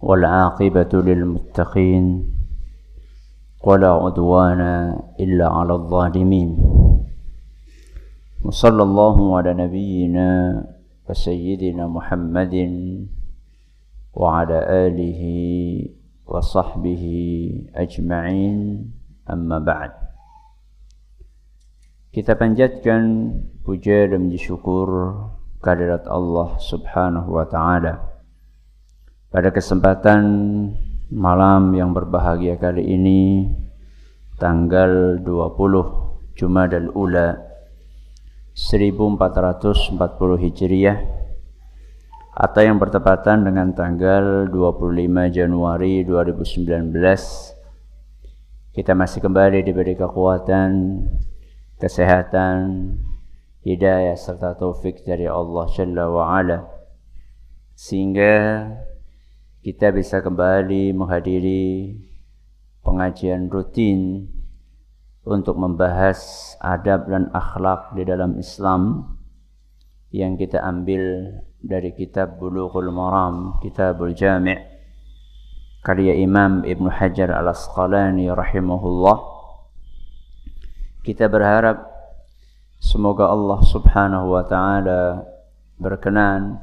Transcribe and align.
والعاقبة 0.00 0.92
للمتقين 0.92 2.04
ولا 3.64 3.90
عدوان 3.90 4.60
إلا 5.20 5.46
على 5.48 5.72
الظالمين 5.72 6.50
وصلى 8.44 8.82
الله 8.82 9.36
على 9.36 9.54
نبينا 9.54 10.30
وسيدنا 11.10 11.86
محمد 11.86 12.54
وعلى 14.14 14.58
آله 14.86 15.22
وصحبه 16.26 17.04
أجمعين 17.74 18.58
أما 19.30 19.58
بعد 19.58 19.92
Kita 22.08 22.34
panjatkan 22.40 23.30
puja 23.62 24.08
dan 24.08 24.32
syukur 24.32 24.88
kehadirat 25.60 26.08
Allah 26.08 26.56
Subhanahu 26.56 27.36
wa 27.36 27.44
taala. 27.44 28.17
Pada 29.28 29.52
kesempatan 29.52 30.24
malam 31.12 31.76
yang 31.76 31.92
berbahagia 31.92 32.56
kali 32.56 32.80
ini 32.80 33.44
tanggal 34.40 35.20
20 35.20 36.32
Jumadal 36.32 36.88
Ula 36.96 37.36
1440 38.56 39.20
Hijriah 40.48 40.98
atau 42.40 42.62
yang 42.64 42.80
bertepatan 42.80 43.44
dengan 43.44 43.76
tanggal 43.76 44.48
25 44.48 44.96
Januari 45.28 46.08
2019 46.08 46.88
kita 48.72 48.96
masih 48.96 49.20
kembali 49.20 49.60
diberi 49.60 49.92
kekuatan, 49.92 51.04
kesehatan, 51.76 52.96
hidayah 53.60 54.16
serta 54.16 54.56
taufik 54.56 55.04
dari 55.04 55.28
Allah 55.28 55.68
Jalla 55.68 56.08
wa 56.08 56.32
Ala 56.32 56.64
sehingga 57.76 58.64
kita 59.64 59.90
bisa 59.90 60.22
kembali 60.22 60.94
menghadiri 60.94 61.96
pengajian 62.86 63.50
rutin 63.50 64.30
untuk 65.26 65.58
membahas 65.60 66.54
adab 66.62 67.10
dan 67.10 67.28
akhlak 67.34 67.92
di 67.98 68.02
dalam 68.06 68.38
Islam 68.40 69.14
yang 70.14 70.40
kita 70.40 70.62
ambil 70.64 71.34
dari 71.60 71.92
kitab 71.92 72.40
Bulughul 72.40 72.88
Maram, 72.88 73.60
Kitabul 73.60 74.14
Jami' 74.16 74.56
karya 75.84 76.16
Imam 76.16 76.64
Ibn 76.64 76.86
Hajar 76.88 77.34
Al-Asqalani 77.34 78.30
rahimahullah. 78.32 79.18
Kita 81.04 81.28
berharap 81.28 81.98
Semoga 82.78 83.26
Allah 83.26 83.58
Subhanahu 83.66 84.38
wa 84.38 84.46
taala 84.46 85.26
berkenan 85.82 86.62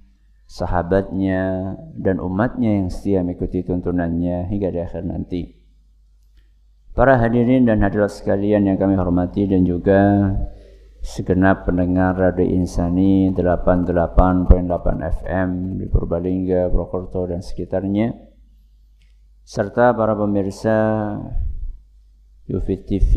sahabatnya, 0.51 1.73
dan 1.95 2.19
umatnya 2.19 2.83
yang 2.83 2.91
setia 2.91 3.23
mengikuti 3.23 3.63
tuntunannya 3.63 4.51
hingga 4.51 4.67
di 4.67 4.79
akhir 4.83 5.07
nanti. 5.07 5.55
Para 6.91 7.15
hadirin 7.15 7.63
dan 7.63 7.79
hadirat 7.79 8.11
sekalian 8.11 8.67
yang 8.67 8.75
kami 8.75 8.99
hormati 8.99 9.47
dan 9.47 9.63
juga 9.63 10.27
segenap 10.99 11.63
pendengar 11.63 12.19
Radio 12.19 12.43
Insani 12.43 13.31
88.8 13.31 14.67
FM 15.23 15.79
di 15.79 15.87
Purbalingga, 15.87 16.67
Purwokerto 16.67 17.31
dan 17.31 17.39
sekitarnya 17.39 18.11
serta 19.47 19.95
para 19.95 20.19
pemirsa 20.19 20.75
Yufit 22.51 22.91
TV 22.91 23.13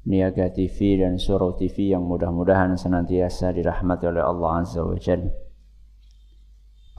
Niaga 0.00 0.48
TV 0.48 0.96
dan 0.96 1.20
Surau 1.20 1.52
TV 1.52 1.92
yang 1.92 2.08
mudah-mudahan 2.08 2.72
senantiasa 2.72 3.52
dirahmati 3.52 4.08
oleh 4.08 4.24
Allah 4.24 4.64
Azza 4.64 4.80
wa 4.80 4.96
Jalla. 4.96 5.28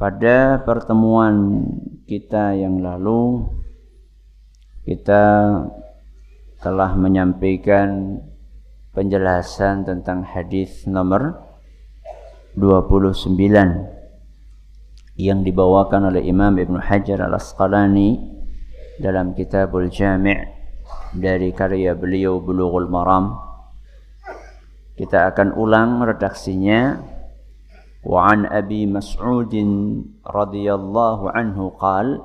Pada 0.01 0.57
pertemuan 0.65 1.61
kita 2.09 2.57
yang 2.57 2.81
lalu 2.81 3.45
kita 4.81 5.21
telah 6.57 6.97
menyampaikan 6.97 8.17
penjelasan 8.97 9.85
tentang 9.85 10.25
hadis 10.25 10.89
nomor 10.89 11.37
29 12.57 13.29
yang 15.21 15.45
dibawakan 15.45 16.09
oleh 16.09 16.25
Imam 16.25 16.57
Ibn 16.57 16.81
Hajar 16.81 17.21
Al-Asqalani 17.21 18.17
dalam 18.97 19.37
Kitabul 19.37 19.93
Jami' 19.93 20.41
dari 21.13 21.53
karya 21.53 21.93
beliau 21.93 22.41
Bulughul 22.41 22.89
Maram. 22.89 23.37
Kita 24.97 25.29
akan 25.29 25.53
ulang 25.53 26.01
redaksinya. 26.01 26.97
Wa 28.01 28.33
an 28.33 28.49
Abi 28.49 28.89
Mas'ud 28.89 29.53
radhiyallahu 30.25 31.29
anhu 31.37 31.69
qal 31.77 32.17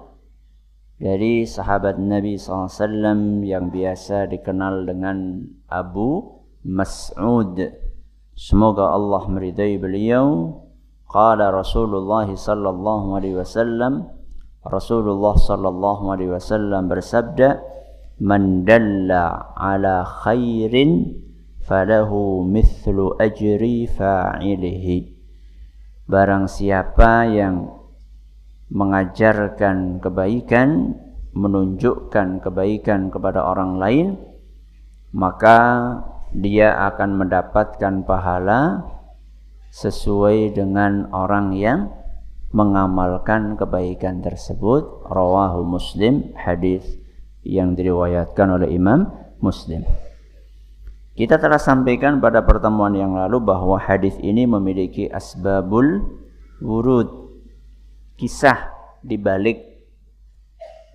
dari 0.96 1.44
sahabat 1.44 2.00
Nabi 2.00 2.40
SAW 2.40 3.44
yang 3.44 3.68
biasa 3.68 4.32
dikenal 4.32 4.88
dengan 4.88 5.44
Abu 5.68 6.24
Mas'ud. 6.64 7.60
Semoga 8.32 8.96
Allah 8.96 9.28
meridai 9.28 9.76
beliau. 9.76 10.56
Qala 11.06 11.52
Rasulullah 11.52 12.26
sallallahu 12.26 13.14
alaihi 13.20 13.36
wasallam 13.38 14.10
Rasulullah 14.66 15.38
sallallahu 15.38 16.10
alaihi 16.10 16.34
wasallam 16.34 16.90
bersabda 16.90 17.62
man 18.18 18.66
dalla 18.66 19.54
ala 19.54 20.02
khairin 20.02 21.14
falahu 21.62 22.42
mithlu 22.42 23.14
ajri 23.22 23.86
fa'ilihi 23.86 25.15
barang 26.06 26.46
siapa 26.46 27.26
yang 27.26 27.70
mengajarkan 28.70 30.02
kebaikan 30.02 30.98
menunjukkan 31.36 32.42
kebaikan 32.42 33.12
kepada 33.12 33.44
orang 33.46 33.78
lain 33.78 34.06
maka 35.14 35.58
dia 36.34 36.74
akan 36.90 37.26
mendapatkan 37.26 38.02
pahala 38.02 38.82
sesuai 39.70 40.56
dengan 40.56 41.10
orang 41.12 41.54
yang 41.54 41.92
mengamalkan 42.54 43.58
kebaikan 43.58 44.24
tersebut 44.24 45.04
rawahu 45.10 45.66
muslim 45.66 46.32
hadis 46.38 46.86
yang 47.46 47.78
diriwayatkan 47.78 48.58
oleh 48.58 48.74
Imam 48.74 49.06
Muslim. 49.38 49.86
Kita 51.16 51.40
telah 51.40 51.56
sampaikan 51.56 52.20
pada 52.20 52.44
pertemuan 52.44 52.92
yang 52.92 53.16
lalu 53.16 53.40
bahwa 53.40 53.80
hadis 53.80 54.12
ini 54.20 54.44
memiliki 54.44 55.08
asbabul 55.08 56.04
wurud. 56.60 57.08
Kisah 58.20 58.68
di 59.00 59.16
balik 59.16 59.64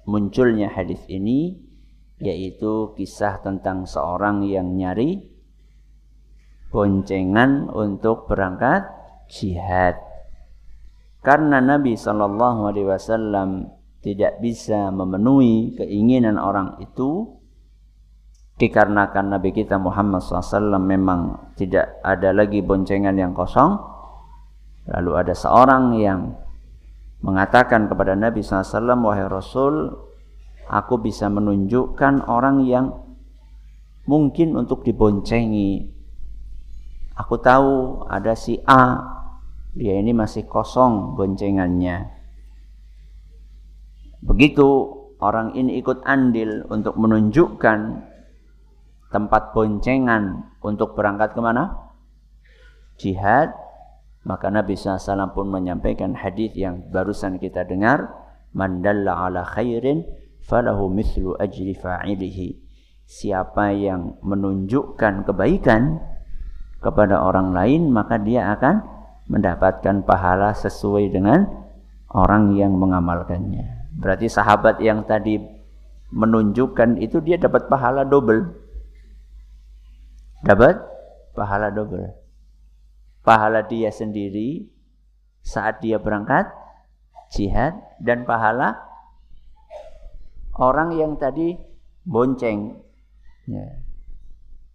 munculnya 0.06 0.70
hadis 0.70 1.02
ini 1.10 1.58
yaitu 2.22 2.94
kisah 2.94 3.42
tentang 3.42 3.90
seorang 3.90 4.46
yang 4.46 4.78
nyari 4.78 5.26
boncengan 6.70 7.74
untuk 7.74 8.30
berangkat 8.30 8.86
jihad. 9.26 9.98
Karena 11.26 11.58
Nabi 11.66 11.98
Wasallam 11.98 13.74
tidak 14.06 14.38
bisa 14.38 14.94
memenuhi 14.94 15.74
keinginan 15.78 16.38
orang 16.38 16.78
itu 16.78 17.41
dikarenakan 18.62 19.34
Nabi 19.34 19.50
kita 19.50 19.82
Muhammad 19.82 20.22
SAW 20.22 20.78
memang 20.78 21.50
tidak 21.58 21.98
ada 22.06 22.30
lagi 22.30 22.62
boncengan 22.62 23.18
yang 23.18 23.34
kosong 23.34 23.74
lalu 24.86 25.18
ada 25.18 25.34
seorang 25.34 25.98
yang 25.98 26.38
mengatakan 27.26 27.90
kepada 27.90 28.14
Nabi 28.14 28.46
SAW 28.46 29.02
wahai 29.02 29.26
Rasul 29.26 29.90
aku 30.70 31.02
bisa 31.02 31.26
menunjukkan 31.34 32.30
orang 32.30 32.62
yang 32.70 32.94
mungkin 34.06 34.58
untuk 34.58 34.82
diboncengi. 34.88 35.92
Aku 37.20 37.38
tahu 37.38 38.02
ada 38.10 38.34
si 38.34 38.58
A, 38.66 38.98
dia 39.76 40.00
ini 40.00 40.16
masih 40.16 40.48
kosong 40.48 41.14
boncengannya. 41.20 42.10
Begitu 44.26 44.68
orang 45.22 45.54
ini 45.54 45.78
ikut 45.82 46.02
andil 46.08 46.66
untuk 46.72 46.98
menunjukkan 46.98 48.10
tempat 49.12 49.52
boncengan 49.52 50.56
untuk 50.64 50.96
berangkat 50.96 51.36
ke 51.36 51.42
mana? 51.44 51.92
Jihad. 52.98 53.52
Maka 54.22 54.54
Nabi 54.54 54.78
SAW 54.78 55.34
pun 55.34 55.50
menyampaikan 55.50 56.14
hadis 56.14 56.54
yang 56.54 56.90
barusan 56.94 57.42
kita 57.42 57.66
dengar. 57.66 58.10
Man 58.54 58.84
dalla 58.86 59.28
ala 59.28 59.42
khairin 59.44 60.06
falahu 60.46 60.92
mithlu 60.92 61.36
ajri 61.40 61.74
fa'ilihi. 61.74 62.60
Siapa 63.08 63.76
yang 63.76 64.22
menunjukkan 64.24 65.28
kebaikan 65.28 66.00
kepada 66.82 67.22
orang 67.22 67.54
lain 67.54 67.94
maka 67.94 68.18
dia 68.18 68.56
akan 68.58 68.82
mendapatkan 69.30 70.04
pahala 70.04 70.52
sesuai 70.56 71.14
dengan 71.14 71.48
orang 72.12 72.52
yang 72.58 72.76
mengamalkannya. 72.76 73.96
Berarti 73.96 74.28
sahabat 74.28 74.82
yang 74.84 75.06
tadi 75.08 75.40
menunjukkan 76.12 77.00
itu 77.00 77.24
dia 77.24 77.40
dapat 77.40 77.72
pahala 77.72 78.04
double. 78.04 78.52
Dapat 80.42 80.76
pahala 81.38 81.70
double. 81.70 82.10
Pahala 83.22 83.62
dia 83.66 83.94
sendiri 83.94 84.66
saat 85.46 85.82
dia 85.82 86.02
berangkat 86.02 86.50
jihad 87.34 87.78
dan 88.02 88.26
pahala 88.26 88.82
orang 90.58 90.98
yang 90.98 91.18
tadi 91.22 91.58
bonceng. 92.06 92.82
Ya. 93.46 93.86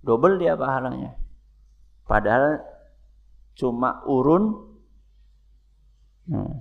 Double 0.07 0.39
dia 0.39 0.55
pahalanya. 0.55 1.19
Padahal 2.07 2.63
cuma 3.57 4.05
urun 4.05 4.53
nah, 6.29 6.61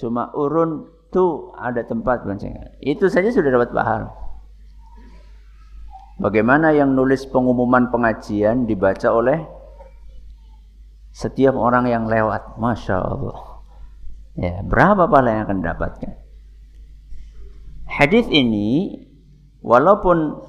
cuma 0.00 0.32
urun 0.32 0.88
tuh 1.12 1.52
ada 1.60 1.84
tempat 1.84 2.24
boncengan 2.24 2.72
itu 2.80 3.06
saja 3.12 3.28
sudah 3.28 3.52
dapat 3.52 3.70
pahala 3.70 4.23
bagaimana 6.18 6.70
yang 6.74 6.92
nulis 6.94 7.26
pengumuman 7.28 7.90
pengajian 7.90 8.66
dibaca 8.68 9.10
oleh 9.10 9.42
setiap 11.14 11.54
orang 11.54 11.86
yang 11.86 12.10
lewat 12.10 12.58
masya 12.58 12.98
Allah 12.98 13.62
ya 14.34 14.62
berapa 14.66 15.06
pahala 15.06 15.30
yang 15.30 15.42
akan 15.46 15.60
dapatkan 15.62 16.12
hadis 17.86 18.26
ini 18.30 18.98
walaupun 19.62 20.42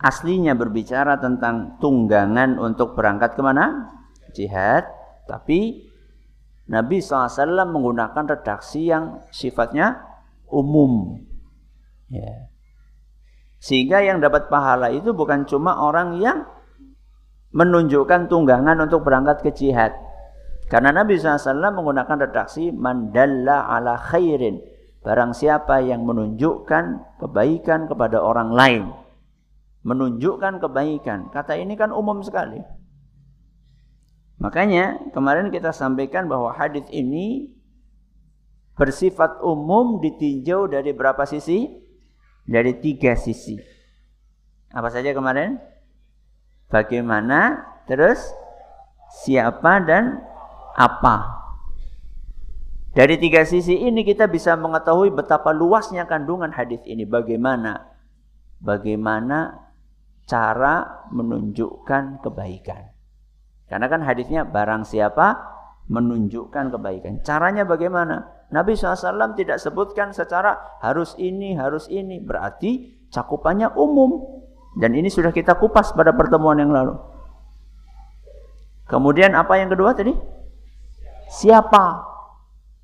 aslinya 0.00 0.56
berbicara 0.56 1.20
tentang 1.20 1.76
tunggangan 1.78 2.56
untuk 2.56 2.96
berangkat 2.96 3.36
ke 3.36 3.42
mana? 3.44 3.92
Jihad. 4.32 4.88
Tapi 5.28 5.86
Nabi 6.66 6.96
SAW 6.98 7.68
menggunakan 7.68 8.24
redaksi 8.26 8.88
yang 8.88 9.22
sifatnya 9.30 10.00
umum. 10.48 11.20
Ya. 12.10 12.49
Sehingga 13.60 14.00
yang 14.00 14.24
dapat 14.24 14.48
pahala 14.48 14.88
itu 14.88 15.12
bukan 15.12 15.44
cuma 15.44 15.76
orang 15.76 16.16
yang 16.18 16.48
menunjukkan 17.52 18.32
tunggangan 18.32 18.80
untuk 18.80 19.04
berangkat 19.04 19.44
ke 19.44 19.50
jihad. 19.52 19.92
Karena 20.70 20.94
Nabi 20.94 21.18
SAW 21.18 21.76
menggunakan 21.76 22.30
redaksi 22.30 22.72
mandalla 22.72 23.68
ala 23.68 24.00
khairin. 24.00 24.64
Barang 25.00 25.32
siapa 25.32 25.80
yang 25.80 26.04
menunjukkan 26.04 27.18
kebaikan 27.20 27.88
kepada 27.88 28.20
orang 28.20 28.52
lain 28.52 28.84
menunjukkan 29.80 30.60
kebaikan. 30.60 31.32
Kata 31.32 31.56
ini 31.56 31.76
kan 31.76 31.92
umum 31.92 32.20
sekali. 32.20 32.60
Makanya 34.40 35.12
kemarin 35.12 35.52
kita 35.52 35.72
sampaikan 35.72 36.28
bahwa 36.28 36.52
hadis 36.56 36.84
ini 36.88 37.52
bersifat 38.76 39.44
umum 39.44 40.00
ditinjau 40.00 40.68
dari 40.68 40.96
berapa 40.96 41.28
sisi? 41.28 41.68
Dari 42.46 42.78
tiga 42.80 43.16
sisi. 43.18 43.56
Apa 44.70 44.88
saja 44.92 45.10
kemarin? 45.10 45.58
Bagaimana, 46.70 47.66
terus 47.90 48.22
siapa 49.24 49.82
dan 49.82 50.22
apa. 50.78 51.40
Dari 52.90 53.18
tiga 53.18 53.46
sisi 53.46 53.74
ini 53.86 54.02
kita 54.02 54.26
bisa 54.26 54.58
mengetahui 54.58 55.14
betapa 55.14 55.54
luasnya 55.54 56.06
kandungan 56.06 56.50
hadis 56.50 56.82
ini. 56.86 57.06
Bagaimana? 57.06 57.86
Bagaimana 58.58 59.70
cara 60.26 61.06
menunjukkan 61.10 62.22
kebaikan. 62.22 62.90
Karena 63.70 63.86
kan 63.86 64.02
hadisnya 64.02 64.42
barang 64.42 64.82
siapa 64.86 65.38
menunjukkan 65.90 66.74
kebaikan. 66.74 67.22
Caranya 67.22 67.66
bagaimana? 67.66 68.26
Nabi 68.50 68.74
SAW 68.74 69.38
tidak 69.38 69.62
sebutkan 69.62 70.10
secara 70.10 70.78
harus 70.82 71.14
ini, 71.18 71.54
harus 71.54 71.86
ini. 71.86 72.18
Berarti 72.18 72.98
cakupannya 73.14 73.74
umum. 73.78 74.42
Dan 74.74 74.94
ini 74.94 75.10
sudah 75.10 75.34
kita 75.34 75.58
kupas 75.58 75.94
pada 75.94 76.14
pertemuan 76.14 76.58
yang 76.58 76.70
lalu. 76.70 76.94
Kemudian 78.90 79.38
apa 79.38 79.58
yang 79.58 79.70
kedua 79.70 79.94
tadi? 79.94 80.14
Siapa? 81.30 82.06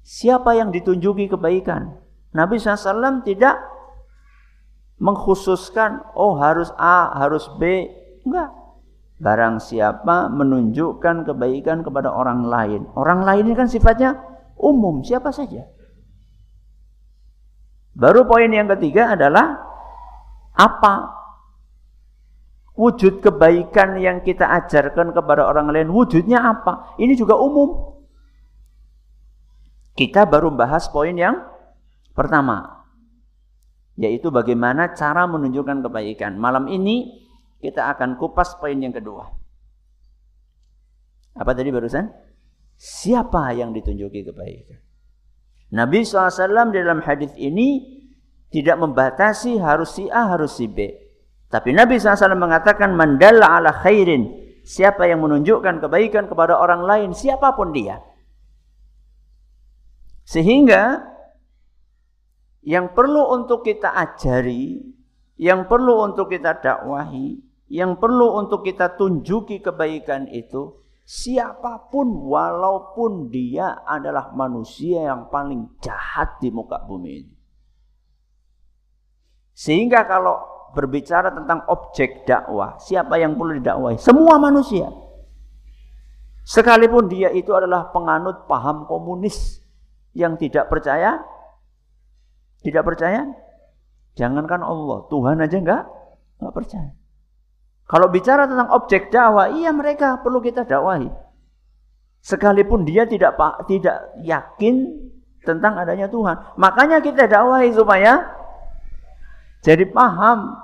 Siapa 0.07 0.55
yang 0.55 0.71
ditunjuki 0.71 1.27
kebaikan? 1.27 1.99
Nabi 2.31 2.63
SAW 2.63 3.27
tidak 3.27 3.59
mengkhususkan 5.03 6.15
oh 6.15 6.39
harus 6.39 6.71
A, 6.79 7.11
harus 7.19 7.51
B. 7.59 7.91
Enggak. 8.23 8.55
Barang 9.17 9.59
siapa 9.59 10.29
menunjukkan 10.29 11.27
kebaikan 11.27 11.83
kepada 11.83 12.13
orang 12.13 12.47
lain. 12.47 12.85
Orang 12.95 13.25
lain 13.25 13.49
ini 13.49 13.57
kan 13.57 13.67
sifatnya 13.67 14.36
umum, 14.57 15.05
siapa 15.05 15.31
saja. 15.31 15.69
Baru 17.97 18.29
poin 18.29 18.53
yang 18.53 18.69
ketiga 18.77 19.17
adalah 19.17 19.57
apa 20.53 21.17
wujud 22.77 23.25
kebaikan 23.25 23.97
yang 23.97 24.21
kita 24.21 24.45
ajarkan 24.45 25.17
kepada 25.17 25.49
orang 25.49 25.73
lain, 25.73 25.89
wujudnya 25.89 26.45
apa? 26.45 26.93
Ini 27.01 27.17
juga 27.17 27.41
umum. 27.41 27.97
Kita 29.97 30.29
baru 30.29 30.53
bahas 30.53 30.93
poin 30.93 31.17
yang 31.17 31.41
pertama, 32.13 32.85
yaitu 33.97 34.29
bagaimana 34.29 34.93
cara 34.93 35.25
menunjukkan 35.25 35.81
kebaikan. 35.89 36.37
Malam 36.37 36.69
ini 36.69 37.25
kita 37.65 37.89
akan 37.97 38.21
kupas 38.21 38.61
poin 38.61 38.77
yang 38.77 38.93
kedua. 38.93 39.25
Apa 41.33 41.57
tadi 41.57 41.73
barusan? 41.73 42.26
Siapa 42.77 43.57
yang 43.57 43.73
ditunjuki 43.73 44.21
kebaikan? 44.29 44.81
Nabi 45.73 46.07
SAW 46.07 46.71
dalam 46.71 47.03
hadis 47.03 47.33
ini 47.35 47.97
tidak 48.53 48.79
membatasi 48.79 49.59
harus 49.59 49.97
si 49.97 50.07
A, 50.13 50.31
harus 50.31 50.55
si 50.55 50.71
B. 50.71 50.95
Tapi 51.51 51.75
Nabi 51.75 51.99
SAW 51.99 52.37
mengatakan 52.39 52.95
mandalla 52.95 53.59
ala 53.59 53.73
khairin. 53.75 54.47
Siapa 54.67 55.07
yang 55.07 55.23
menunjukkan 55.23 55.79
kebaikan 55.79 56.27
kepada 56.27 56.59
orang 56.59 56.83
lain, 56.83 57.11
siapa 57.15 57.55
pun 57.55 57.71
dia. 57.71 58.03
Sehingga 60.27 61.07
yang 62.67 62.91
perlu 62.91 63.31
untuk 63.31 63.63
kita 63.63 63.95
ajari, 63.95 64.83
yang 65.39 65.71
perlu 65.71 66.03
untuk 66.03 66.35
kita 66.35 66.59
dakwahi, 66.59 67.39
yang 67.71 67.95
perlu 67.95 68.35
untuk 68.43 68.67
kita 68.67 68.99
tunjuki 68.99 69.63
kebaikan 69.63 70.27
itu, 70.35 70.83
siapa 71.07 71.87
pun 71.89 72.27
walaupun 72.27 73.31
dia 73.31 73.87
adalah 73.87 74.35
manusia 74.35 75.07
yang 75.07 75.31
paling 75.31 75.79
jahat 75.79 76.37
di 76.43 76.51
muka 76.51 76.83
bumi 76.83 77.11
ini. 77.23 77.35
Sehingga 79.57 80.05
kalau 80.05 80.37
berbicara 80.75 81.33
tentang 81.33 81.65
objek 81.71 82.27
dakwah, 82.29 82.77
siapa 82.77 83.17
yang 83.17 83.39
perlu 83.39 83.57
didakwahi? 83.63 83.97
Semua 83.97 84.37
manusia. 84.37 84.91
Sekalipun 86.45 87.09
dia 87.09 87.33
itu 87.33 87.55
adalah 87.55 87.89
penganut 87.95 88.45
paham 88.45 88.85
komunis 88.85 89.65
yang 90.13 90.37
tidak 90.37 90.69
percaya 90.69 91.25
tidak 92.67 92.83
percaya? 92.83 93.23
Jangankan 94.19 94.67
Allah, 94.67 95.07
Tuhan 95.07 95.39
aja 95.39 95.55
enggak 95.55 95.83
enggak 96.43 96.55
percaya. 96.59 96.93
Kalau 97.87 98.11
bicara 98.11 98.51
tentang 98.51 98.67
objek 98.75 99.15
dakwah, 99.15 99.55
iya 99.55 99.71
mereka 99.71 100.19
perlu 100.19 100.43
kita 100.43 100.67
dakwahi. 100.67 101.07
Sekalipun 102.19 102.83
dia 102.83 103.07
tidak 103.07 103.39
tidak 103.71 104.11
yakin 104.27 105.07
tentang 105.47 105.79
adanya 105.79 106.11
Tuhan. 106.11 106.59
Makanya 106.59 106.99
kita 106.99 107.31
dakwahi 107.31 107.71
supaya 107.71 108.27
jadi 109.63 109.87
paham 109.87 110.59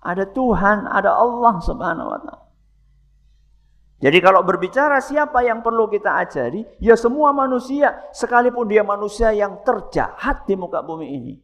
ada 0.00 0.24
Tuhan, 0.24 0.88
ada 0.88 1.12
Allah 1.12 1.54
Subhanahu 1.60 2.08
wa 2.08 2.20
taala. 2.24 2.44
Jadi 4.04 4.20
kalau 4.20 4.44
berbicara 4.44 5.00
siapa 5.00 5.40
yang 5.44 5.64
perlu 5.64 5.88
kita 5.88 6.12
ajari, 6.20 6.64
ya 6.76 6.92
semua 6.92 7.32
manusia, 7.32 8.04
sekalipun 8.12 8.68
dia 8.68 8.84
manusia 8.84 9.32
yang 9.32 9.64
terjahat 9.64 10.44
di 10.44 10.60
muka 10.60 10.84
bumi 10.84 11.08
ini. 11.08 11.34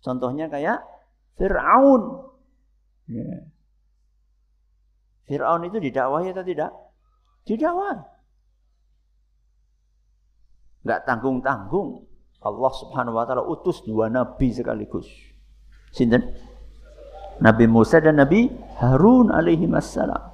Contohnya 0.00 0.48
kayak 0.48 0.80
Fir'aun. 1.36 2.24
Ya. 3.08 3.52
Fir'aun 5.28 5.68
itu 5.68 5.76
didakwahi 5.76 6.32
atau 6.32 6.44
tidak? 6.44 6.72
Didakwahi. 7.44 8.00
Enggak 10.88 11.00
tanggung-tanggung. 11.04 12.08
Allah 12.40 12.72
subhanahu 12.72 13.18
wa 13.18 13.28
ta'ala 13.28 13.44
utus 13.44 13.84
dua 13.84 14.08
nabi 14.08 14.48
sekaligus. 14.56 15.04
Sinten? 15.92 16.32
Nabi 17.38 17.68
Musa 17.68 18.00
dan 18.00 18.18
Nabi 18.18 18.48
Harun 18.80 19.28
alaihi 19.28 19.68
wassalam. 19.68 20.32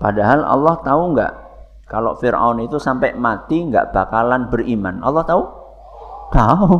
Padahal 0.00 0.42
Allah 0.42 0.74
tahu 0.82 1.02
enggak 1.14 1.32
kalau 1.86 2.16
Fir'aun 2.16 2.64
itu 2.64 2.80
sampai 2.80 3.12
mati 3.14 3.60
enggak 3.60 3.92
bakalan 3.92 4.48
beriman. 4.48 5.04
Allah 5.04 5.22
tahu? 5.28 5.42
Tahu. 6.32 6.74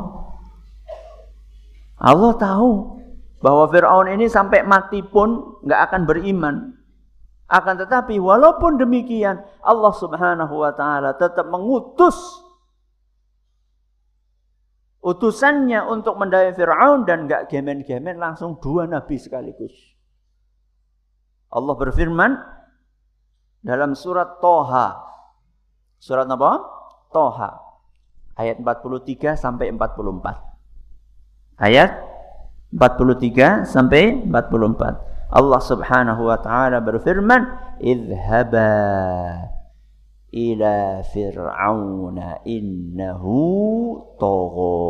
Allah 2.02 2.32
tahu 2.34 3.01
bahwa 3.42 3.66
Fir'aun 3.68 4.06
ini 4.06 4.30
sampai 4.30 4.62
mati 4.62 5.02
pun 5.02 5.58
enggak 5.66 5.90
akan 5.90 6.02
beriman. 6.06 6.56
Akan 7.50 7.76
tetapi 7.76 8.16
walaupun 8.16 8.80
demikian 8.80 9.42
Allah 9.60 9.92
subhanahu 9.92 10.54
wa 10.56 10.72
ta'ala 10.72 11.18
tetap 11.18 11.50
mengutus 11.50 12.16
utusannya 15.02 15.82
untuk 15.90 16.16
mendaya 16.16 16.54
Fir'aun 16.54 17.04
dan 17.04 17.26
enggak 17.26 17.50
gemen-gemen 17.50 18.16
langsung 18.16 18.56
dua 18.62 18.86
nabi 18.86 19.18
sekaligus. 19.18 19.74
Allah 21.52 21.74
berfirman 21.76 22.38
dalam 23.60 23.92
surat 23.98 24.38
Toha. 24.40 24.96
Surat 26.00 26.24
apa? 26.30 26.52
Toha. 27.12 27.50
Ayat 28.38 28.56
43 28.64 29.36
sampai 29.36 29.68
44. 29.68 31.60
Ayat 31.60 32.11
43 32.72 33.68
sampai 33.68 34.24
44. 34.24 35.32
Allah 35.32 35.60
Subhanahu 35.60 36.28
wa 36.28 36.40
taala 36.40 36.80
berfirman, 36.80 37.44
"Idhhaba 37.80 38.72
ila 40.32 41.04
fir'auna 41.04 42.40
innahu 42.48 43.36
tagha." 44.16 44.84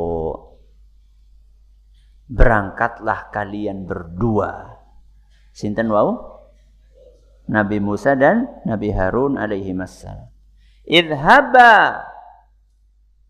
Berangkatlah 2.33 3.35
kalian 3.35 3.85
berdua. 3.85 4.79
Sinten 5.53 5.91
wau? 5.91 6.33
Nabi 7.51 7.83
Musa 7.83 8.15
dan 8.15 8.49
Nabi 8.65 8.95
Harun 8.95 9.37
alaihi 9.37 9.75
wassalam. 9.75 10.31
Idhaba 10.87 12.07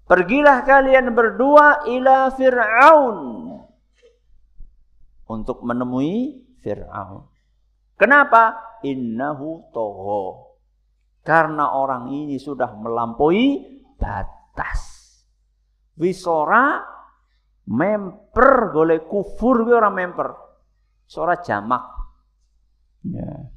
Pergilah 0.02 0.60
kalian 0.68 1.16
berdua 1.16 1.88
ila 1.88 2.28
Fir'aun 2.36 3.41
untuk 5.32 5.64
menemui 5.64 6.44
Fir'aun. 6.60 7.24
Kenapa? 7.96 8.76
Innahu 8.84 9.72
toho. 9.72 10.52
Karena 11.22 11.72
orang 11.72 12.10
ini 12.10 12.36
sudah 12.36 12.74
melampaui 12.76 13.62
batas. 13.96 14.82
Wisora 15.96 16.82
memper 17.70 18.74
golek 18.74 19.06
kufur 19.06 19.62
gue 19.62 19.76
orang 19.78 19.94
memper. 19.94 20.28
Sora 21.06 21.38
jamak. 21.38 21.84
Ya. 23.06 23.52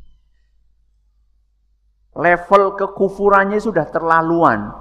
Level 2.15 2.79
kekufurannya 2.79 3.59
sudah 3.59 3.91
terlaluan. 3.91 4.71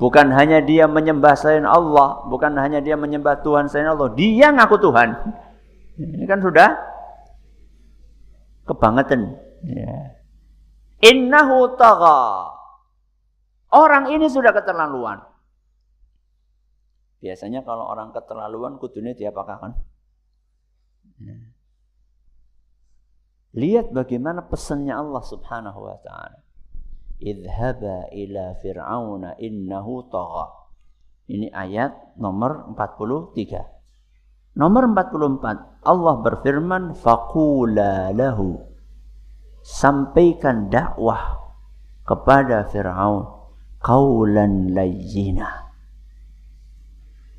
Bukan 0.00 0.32
hanya 0.32 0.64
dia 0.64 0.88
menyembah 0.88 1.36
selain 1.36 1.68
Allah, 1.68 2.24
bukan 2.32 2.56
hanya 2.56 2.80
dia 2.80 2.96
menyembah 2.96 3.44
Tuhan 3.44 3.68
selain 3.68 3.92
Allah, 3.92 4.08
dia 4.16 4.48
ngaku 4.48 4.80
Tuhan. 4.80 5.12
Ini 6.00 6.24
kan 6.24 6.40
sudah 6.40 6.72
kebangetan. 8.64 9.36
Ya. 9.68 10.16
Innahu. 11.04 11.76
Orang 13.70 14.08
ini 14.08 14.26
sudah 14.32 14.56
keterlaluan. 14.56 15.20
Biasanya 17.20 17.60
kalau 17.60 17.84
orang 17.84 18.16
keterlaluan 18.16 18.80
kudunya 18.80 19.12
diapakan? 19.12 19.76
Ya. 21.20 21.36
Lihat 23.52 23.92
bagaimana 23.92 24.48
pesannya 24.48 24.96
Allah 24.96 25.20
Subhanahu 25.20 25.80
wa 25.84 26.00
taala. 26.00 26.40
Idhaba 27.20 28.08
ila 28.16 28.56
fir'auna 28.56 29.36
innahu 29.36 30.08
tagha. 30.08 30.46
Ini 31.30 31.52
ayat 31.52 32.16
nomor 32.18 32.74
43. 32.74 34.56
Nomor 34.58 34.90
44, 34.90 35.86
Allah 35.86 36.14
berfirman, 36.26 36.98
Faqula 36.98 38.10
lahu. 38.10 38.58
Sampaikan 39.62 40.66
dakwah 40.72 41.38
kepada 42.02 42.66
Fir'aun. 42.66 43.38
Qawlan 43.80 44.74
layyina. 44.74 45.70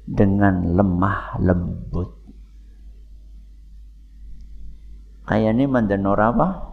Dengan 0.08 0.74
lemah 0.74 1.38
lembut. 1.38 2.22
Kayak 5.28 5.52
ini 5.54 5.66
mendenor 5.70 6.18
apa? 6.18 6.71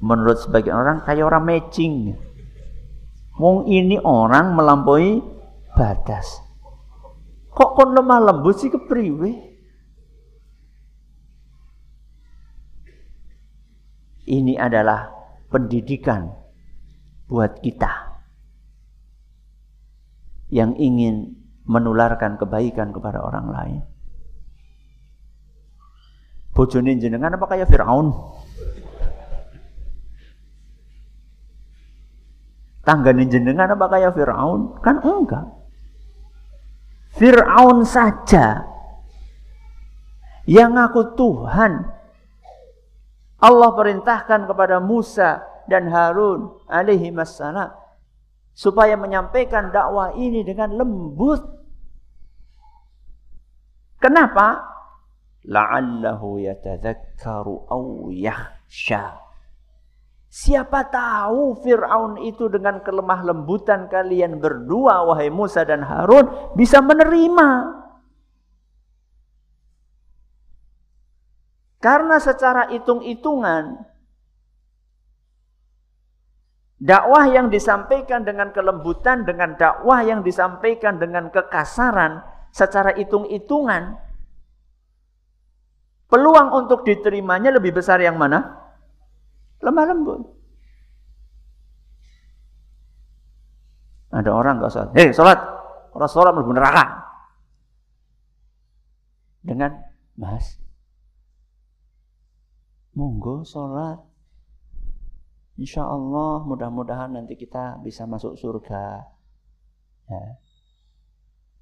Menurut 0.00 0.40
sebagian 0.40 0.80
orang 0.80 1.04
kayak 1.04 1.28
orang 1.28 1.44
matching. 1.44 2.16
Wong 3.36 3.68
ini 3.68 4.00
orang 4.00 4.56
melampaui 4.56 5.20
batas. 5.76 6.40
Kok 7.52 7.70
kon 7.76 7.92
lemah 7.92 8.20
lembut 8.20 8.56
sih 8.56 8.72
kepriwe? 8.72 9.30
Ini 14.30 14.54
adalah 14.56 15.10
pendidikan 15.50 16.30
buat 17.26 17.58
kita 17.60 18.22
yang 20.50 20.74
ingin 20.78 21.34
menularkan 21.66 22.38
kebaikan 22.38 22.90
kepada 22.90 23.22
orang 23.22 23.46
lain. 23.50 23.80
Bojone 26.50 26.98
jenengan 26.98 27.38
apa 27.38 27.46
kayak 27.46 27.70
Firaun? 27.70 28.10
Tanggane 32.90 33.22
jenengan 33.30 33.70
apa 33.70 33.86
kayak 33.86 34.18
Firaun? 34.18 34.74
Kan 34.82 34.98
enggak. 34.98 35.46
Fir'aun 37.14 37.86
saja 37.86 38.66
yang 40.50 40.74
ngaku 40.74 41.14
Tuhan. 41.14 41.86
Allah 43.38 43.70
perintahkan 43.78 44.50
kepada 44.50 44.82
Musa 44.82 45.38
dan 45.70 45.86
Harun 45.86 46.50
alaihi 46.66 47.14
wassalam 47.14 47.70
supaya 48.58 48.98
menyampaikan 48.98 49.70
dakwah 49.70 50.10
ini 50.18 50.42
dengan 50.42 50.74
lembut. 50.74 51.46
Kenapa? 54.02 54.66
La'allahu 55.46 56.42
yatadzakkaru 56.42 57.70
aw 57.70 58.10
yakhsha. 58.10 59.29
Siapa 60.30 60.86
tahu 60.86 61.58
Fir'aun 61.58 62.22
itu 62.22 62.46
dengan 62.46 62.78
kelemah 62.86 63.26
lembutan 63.26 63.90
kalian 63.90 64.38
berdua, 64.38 65.02
wahai 65.02 65.26
Musa 65.26 65.66
dan 65.66 65.82
Harun, 65.82 66.54
bisa 66.54 66.78
menerima. 66.78 67.66
Karena 71.82 72.22
secara 72.22 72.70
hitung-hitungan, 72.70 73.82
dakwah 76.78 77.26
yang 77.26 77.50
disampaikan 77.50 78.22
dengan 78.22 78.54
kelembutan, 78.54 79.26
dengan 79.26 79.58
dakwah 79.58 80.06
yang 80.06 80.22
disampaikan 80.22 81.02
dengan 81.02 81.34
kekasaran, 81.34 82.22
secara 82.54 82.94
hitung-hitungan, 82.94 83.98
peluang 86.06 86.54
untuk 86.54 86.86
diterimanya 86.86 87.50
lebih 87.50 87.74
besar 87.74 87.98
yang 87.98 88.14
mana? 88.14 88.69
Lemah 89.60 89.84
lembut. 89.92 90.20
Ada 94.10 94.30
orang 94.34 94.58
nggak 94.58 94.72
sholat. 94.72 94.90
Hei, 94.96 95.08
sholat. 95.14 95.38
Orang 95.94 96.10
sholat 96.10 96.32
mau 96.34 96.50
neraka. 96.50 96.84
Dengan, 99.40 99.72
mas, 100.18 100.60
monggo 102.92 103.46
sholat. 103.46 104.02
Insya 105.60 105.84
Allah 105.84 106.44
mudah-mudahan 106.44 107.14
nanti 107.14 107.36
kita 107.36 107.78
bisa 107.84 108.08
masuk 108.08 108.36
surga. 108.36 109.04
Ya. 110.08 110.24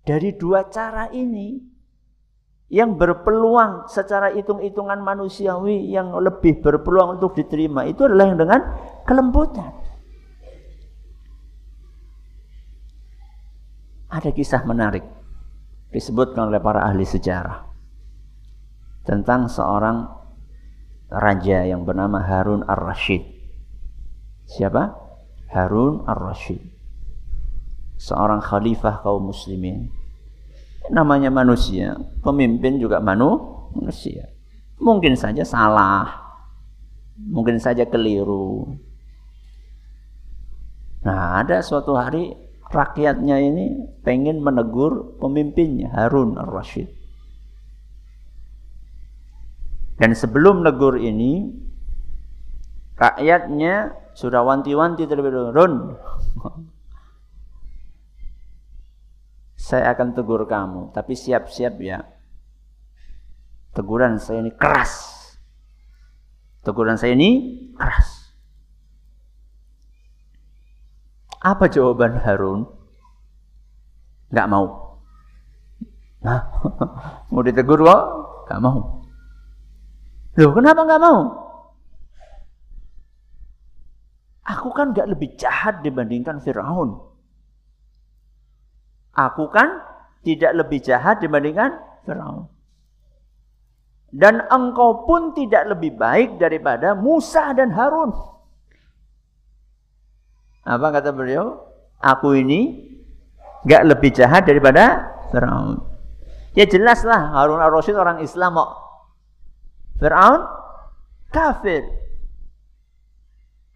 Dari 0.06 0.32
dua 0.38 0.70
cara 0.70 1.10
ini, 1.12 1.60
yang 2.68 3.00
berpeluang 3.00 3.88
secara 3.88 4.28
hitung-hitungan 4.36 5.00
manusiawi 5.00 5.88
yang 5.88 6.12
lebih 6.20 6.60
berpeluang 6.60 7.16
untuk 7.16 7.32
diterima 7.32 7.88
itu 7.88 8.04
adalah 8.04 8.28
yang 8.28 8.38
dengan 8.40 8.60
kelembutan. 9.08 9.72
Ada 14.08 14.32
kisah 14.32 14.64
menarik 14.68 15.04
disebutkan 15.92 16.52
oleh 16.52 16.60
para 16.60 16.84
ahli 16.84 17.04
sejarah 17.08 17.64
tentang 19.08 19.48
seorang 19.48 20.04
raja 21.08 21.64
yang 21.64 21.88
bernama 21.88 22.20
Harun 22.20 22.64
ar-Rashid. 22.68 23.24
Siapa? 24.44 24.92
Harun 25.48 26.04
ar-Rashid. 26.04 26.60
Seorang 27.96 28.44
khalifah 28.44 29.00
kaum 29.00 29.32
muslimin. 29.32 29.88
Namanya 30.88 31.28
manusia, 31.28 31.96
pemimpin 32.24 32.80
juga 32.80 32.98
manu, 32.98 33.36
manusia. 33.76 34.32
Mungkin 34.80 35.18
saja 35.18 35.44
salah, 35.44 36.08
mungkin 37.18 37.60
saja 37.60 37.84
keliru. 37.84 38.72
Nah, 41.04 41.44
ada 41.44 41.60
suatu 41.60 41.92
hari 41.92 42.32
rakyatnya 42.68 43.36
ini 43.40 43.64
pengen 44.04 44.40
menegur 44.40 45.16
pemimpinnya 45.20 45.92
Harun 45.92 46.36
ar-Rashid. 46.40 46.88
Dan 49.98 50.14
sebelum 50.14 50.62
negur 50.62 50.94
ini, 50.94 51.50
rakyatnya 52.94 53.98
sudah 54.14 54.46
wanti-wanti 54.46 55.10
terlebih 55.10 55.34
dahulu. 55.34 55.98
Saya 59.68 59.92
akan 59.92 60.16
tegur 60.16 60.48
kamu, 60.48 60.96
tapi 60.96 61.12
siap-siap 61.12 61.76
ya. 61.84 62.00
Teguran 63.76 64.16
saya 64.16 64.40
ini 64.40 64.48
keras. 64.56 65.12
Teguran 66.64 66.96
saya 66.96 67.12
ini 67.12 67.30
keras. 67.76 68.32
Apa 71.44 71.68
jawaban 71.68 72.16
Harun? 72.16 72.64
Gak 74.32 74.48
mau. 74.48 74.96
Nah, 76.24 76.48
mau 77.30 77.44
ditegur 77.44 77.84
kok? 77.84 78.02
Gak 78.48 78.64
mau. 78.64 79.04
Loh, 80.40 80.52
kenapa 80.56 80.80
nggak 80.88 81.02
mau? 81.02 81.20
Aku 84.48 84.72
kan 84.72 84.96
nggak 84.96 85.12
lebih 85.12 85.36
jahat 85.36 85.84
dibandingkan 85.84 86.40
Fir'aun. 86.40 87.07
Aku 89.18 89.50
kan 89.50 89.82
tidak 90.22 90.54
lebih 90.54 90.78
jahat 90.78 91.18
dibandingkan 91.18 91.74
Fir'aun. 92.06 92.46
Dan 94.14 94.40
engkau 94.46 95.04
pun 95.04 95.34
tidak 95.34 95.68
lebih 95.74 95.98
baik 95.98 96.38
daripada 96.38 96.94
Musa 96.94 97.50
dan 97.52 97.74
Harun. 97.74 98.14
Apa 100.62 100.94
kata 100.94 101.10
beliau? 101.10 101.66
Aku 101.98 102.38
ini 102.38 102.88
nggak 103.66 103.82
lebih 103.90 104.14
jahat 104.14 104.46
daripada 104.46 105.10
Fir'aun. 105.34 105.82
Ya 106.54 106.64
jelaslah 106.64 107.34
Harun 107.34 107.58
al-Rasyid 107.58 107.98
orang 107.98 108.22
Islam 108.22 108.54
kok. 108.54 108.70
Fir'aun 109.98 110.46
kafir. 111.34 111.82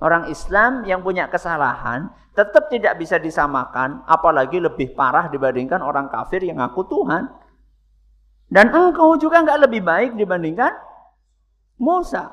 Orang 0.02 0.30
Islam 0.30 0.82
yang 0.86 1.02
punya 1.02 1.30
kesalahan 1.30 2.10
tetap 2.32 2.72
tidak 2.72 2.96
bisa 2.96 3.20
disamakan, 3.20 4.00
apalagi 4.08 4.56
lebih 4.56 4.96
parah 4.96 5.28
dibandingkan 5.28 5.84
orang 5.84 6.08
kafir 6.08 6.40
yang 6.40 6.60
ngaku 6.60 6.88
Tuhan. 6.88 7.28
Dan 8.52 8.68
engkau 8.68 9.16
juga 9.16 9.40
nggak 9.44 9.60
lebih 9.68 9.80
baik 9.84 10.10
dibandingkan 10.16 10.72
Musa. 11.80 12.32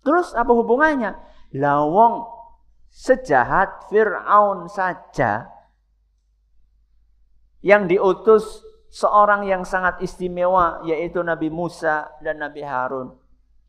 Terus 0.00 0.32
apa 0.32 0.52
hubungannya? 0.52 1.16
Lawong 1.56 2.24
sejahat 2.88 3.88
Fir'aun 3.88 4.68
saja 4.68 5.48
yang 7.60 7.84
diutus 7.84 8.64
seorang 8.90 9.46
yang 9.46 9.62
sangat 9.62 10.02
istimewa 10.02 10.82
yaitu 10.82 11.22
Nabi 11.22 11.52
Musa 11.52 12.10
dan 12.24 12.40
Nabi 12.40 12.64
Harun. 12.64 13.14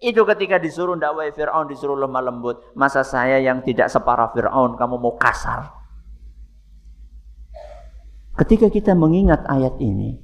Itu 0.02 0.26
ketika 0.26 0.58
disuruh 0.58 0.98
dakwah 0.98 1.30
Fir'aun 1.30 1.70
disuruh 1.70 1.94
lemah 1.94 2.26
lembut. 2.26 2.74
Masa 2.74 3.06
saya 3.06 3.38
yang 3.38 3.62
tidak 3.62 3.86
separah 3.86 4.34
Fir'aun 4.34 4.74
kamu 4.74 4.98
mau 4.98 5.14
kasar. 5.14 5.70
Ketika 8.34 8.74
kita 8.74 8.98
mengingat 8.98 9.46
ayat 9.46 9.78
ini, 9.78 10.18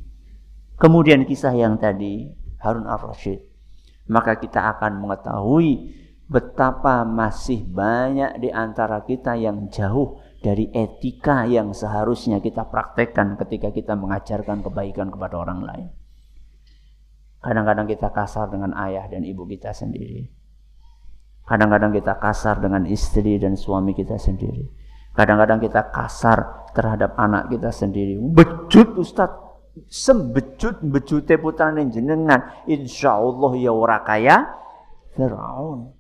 kemudian 0.81 1.29
kisah 1.29 1.53
yang 1.53 1.77
tadi 1.77 2.25
Harun 2.57 2.89
al-Rashid, 2.89 3.37
maka 4.09 4.41
kita 4.41 4.65
akan 4.73 4.97
mengetahui 4.97 5.93
betapa 6.25 7.05
masih 7.05 7.61
banyak 7.61 8.41
di 8.41 8.49
antara 8.49 9.05
kita 9.05 9.37
yang 9.37 9.69
jauh 9.69 10.17
dari 10.41 10.73
etika 10.73 11.45
yang 11.45 11.77
seharusnya 11.77 12.41
kita 12.41 12.65
praktekkan 12.65 13.37
ketika 13.45 13.69
kita 13.69 13.93
mengajarkan 13.93 14.65
kebaikan 14.65 15.13
kepada 15.13 15.37
orang 15.37 15.61
lain. 15.61 15.87
Kadang-kadang 17.47 17.87
kita 17.87 18.11
kasar 18.11 18.51
dengan 18.51 18.75
ayah 18.75 19.07
dan 19.07 19.23
ibu 19.23 19.47
kita 19.47 19.71
sendiri. 19.71 20.27
Kadang-kadang 21.47 21.95
kita 21.95 22.19
kasar 22.19 22.59
dengan 22.59 22.83
istri 22.83 23.39
dan 23.39 23.55
suami 23.55 23.95
kita 23.95 24.19
sendiri. 24.19 24.67
Kadang-kadang 25.15 25.63
kita 25.63 25.87
kasar 25.87 26.67
terhadap 26.75 27.15
anak 27.15 27.47
kita 27.47 27.71
sendiri. 27.71 28.19
Becut 28.19 28.99
Ustaz, 28.99 29.31
sembecut 29.87 30.83
becute 30.83 31.39
putrane 31.39 31.87
jenengan. 31.87 32.67
Insya 32.67 33.15
Allah 33.15 33.51
ya 33.55 33.71
ora 33.71 34.03
kaya 34.03 34.43
Fir'aun. 35.15 35.95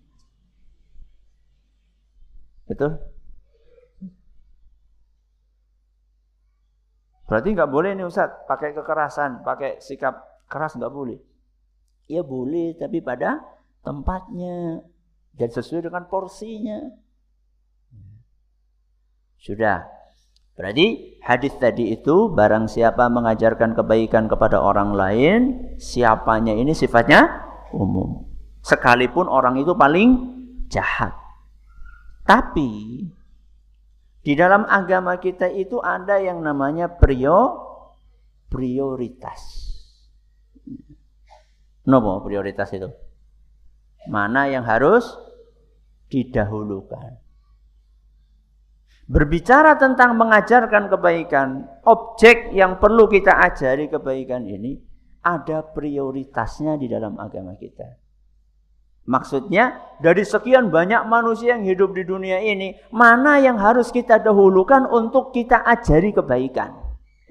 Betul? 2.67 2.99
Berarti 7.23 7.47
nggak 7.55 7.71
boleh 7.71 7.95
nih 7.95 8.03
Ustaz 8.03 8.35
pakai 8.51 8.75
kekerasan, 8.75 9.47
pakai 9.47 9.79
sikap 9.79 10.43
keras 10.51 10.75
nggak 10.75 10.91
boleh. 10.91 11.26
Ya 12.07 12.23
boleh, 12.23 12.75
tapi 12.79 13.03
pada 13.03 13.43
tempatnya 13.83 14.83
dan 15.35 15.49
sesuai 15.51 15.91
dengan 15.91 16.07
porsinya. 16.07 16.79
Sudah. 19.37 19.85
Berarti 20.57 21.19
hadis 21.21 21.53
tadi 21.61 21.93
itu 21.93 22.33
barang 22.33 22.65
siapa 22.65 23.05
mengajarkan 23.13 23.77
kebaikan 23.77 24.25
kepada 24.25 24.57
orang 24.57 24.97
lain, 24.97 25.39
siapanya 25.77 26.57
ini 26.57 26.73
sifatnya 26.73 27.45
umum. 27.69 28.25
Sekalipun 28.65 29.29
orang 29.29 29.61
itu 29.61 29.77
paling 29.77 30.17
jahat. 30.65 31.13
Tapi 32.25 33.05
di 34.25 34.33
dalam 34.35 34.65
agama 34.67 35.15
kita 35.21 35.47
itu 35.47 35.77
ada 35.79 36.17
yang 36.17 36.41
namanya 36.41 36.89
prio 36.89 37.63
prioritas. 38.49 39.66
Nopo 41.87 42.19
prioritas 42.19 42.67
itu? 42.75 42.91
Mana 44.11 44.51
yang 44.51 44.67
harus 44.67 45.07
didahulukan? 46.11 47.15
Berbicara 49.07 49.79
tentang 49.79 50.19
mengajarkan 50.19 50.91
kebaikan, 50.91 51.63
objek 51.87 52.51
yang 52.51 52.75
perlu 52.75 53.07
kita 53.07 53.31
ajari 53.39 53.87
kebaikan 53.87 54.43
ini 54.43 54.83
ada 55.23 55.63
prioritasnya 55.63 56.75
di 56.75 56.91
dalam 56.91 57.15
agama 57.15 57.55
kita. 57.55 57.87
Maksudnya 59.07 59.95
dari 60.03 60.27
sekian 60.27 60.67
banyak 60.67 61.07
manusia 61.07 61.55
yang 61.55 61.63
hidup 61.63 61.95
di 61.95 62.03
dunia 62.03 62.43
ini, 62.43 62.75
mana 62.91 63.39
yang 63.39 63.55
harus 63.55 63.95
kita 63.95 64.19
dahulukan 64.19 64.83
untuk 64.91 65.31
kita 65.31 65.63
ajari 65.63 66.11
kebaikan? 66.11 66.75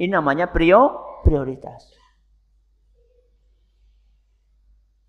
Ini 0.01 0.17
namanya 0.17 0.49
prio, 0.49 0.97
prioritas. 1.21 1.96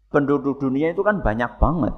Penduduk 0.07 0.63
dunia 0.63 0.95
itu 0.95 1.03
kan 1.03 1.19
banyak 1.19 1.59
banget. 1.59 1.95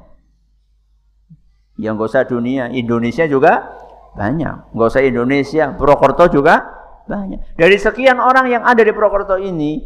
Yang 1.79 1.93
gak 1.95 2.09
usah 2.09 2.25
dunia, 2.25 2.67
Indonesia 2.73 3.23
juga 3.29 3.69
banyak. 4.17 4.73
Gak 4.73 4.89
usah 4.89 5.05
Indonesia, 5.05 5.71
Purwokerto 5.77 6.27
juga 6.27 6.65
banyak. 7.05 7.55
Dari 7.55 7.77
sekian 7.77 8.17
orang 8.17 8.49
yang 8.49 8.63
ada 8.65 8.81
di 8.81 8.91
Purwokerto 8.91 9.37
ini, 9.37 9.79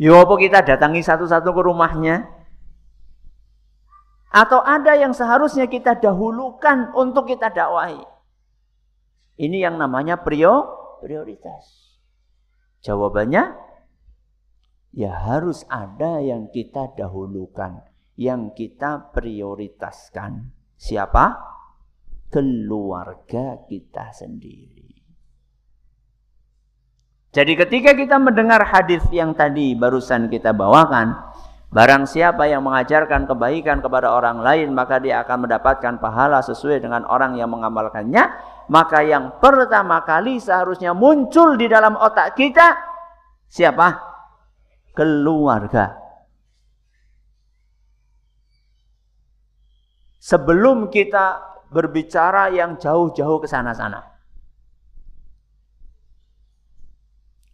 ya 0.00 0.22
apa 0.22 0.34
kita 0.38 0.64
datangi 0.64 1.02
satu-satu 1.02 1.50
ke 1.52 1.60
rumahnya, 1.60 2.24
atau 4.34 4.58
ada 4.62 4.98
yang 4.98 5.14
seharusnya 5.14 5.70
kita 5.70 5.94
dahulukan 5.98 6.90
untuk 6.98 7.30
kita 7.30 7.54
dakwahi. 7.54 8.02
Ini 9.38 9.66
yang 9.70 9.78
namanya 9.78 10.18
prio, 10.18 10.66
prioritas. 11.02 11.94
Jawabannya, 12.82 13.54
ya 14.94 15.10
harus 15.26 15.66
ada 15.66 16.22
yang 16.22 16.48
kita 16.54 16.94
dahulukan, 16.94 17.82
yang 18.14 18.54
kita 18.54 19.10
prioritaskan. 19.10 20.54
Siapa? 20.78 21.24
Keluarga 22.30 23.62
kita 23.66 24.14
sendiri. 24.14 24.94
Jadi 27.34 27.52
ketika 27.58 27.98
kita 27.98 28.22
mendengar 28.22 28.62
hadis 28.62 29.02
yang 29.10 29.34
tadi 29.34 29.74
barusan 29.74 30.30
kita 30.30 30.54
bawakan, 30.54 31.34
Barang 31.74 32.06
siapa 32.06 32.46
yang 32.46 32.62
mengajarkan 32.62 33.26
kebaikan 33.26 33.82
kepada 33.82 34.14
orang 34.14 34.38
lain, 34.46 34.70
maka 34.70 35.02
dia 35.02 35.26
akan 35.26 35.42
mendapatkan 35.50 35.98
pahala 35.98 36.38
sesuai 36.38 36.78
dengan 36.78 37.02
orang 37.10 37.34
yang 37.34 37.50
mengamalkannya. 37.50 38.30
Maka 38.70 39.02
yang 39.02 39.42
pertama 39.42 40.06
kali 40.06 40.38
seharusnya 40.38 40.94
muncul 40.94 41.58
di 41.58 41.66
dalam 41.66 41.98
otak 41.98 42.38
kita, 42.38 42.78
siapa? 43.50 44.13
Keluarga. 44.94 45.98
Sebelum 50.22 50.88
kita 50.88 51.42
berbicara 51.68 52.54
yang 52.54 52.78
jauh-jauh 52.78 53.42
ke 53.42 53.50
sana-sana. 53.50 54.00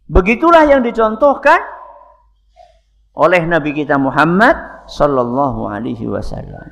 Begitulah 0.05 0.69
yang 0.69 0.85
dicontohkan 0.85 1.59
oleh 3.17 3.41
Nabi 3.49 3.73
kita 3.73 3.97
Muhammad 3.97 4.85
sallallahu 4.85 5.67
alaihi 5.67 6.05
wasallam. 6.05 6.67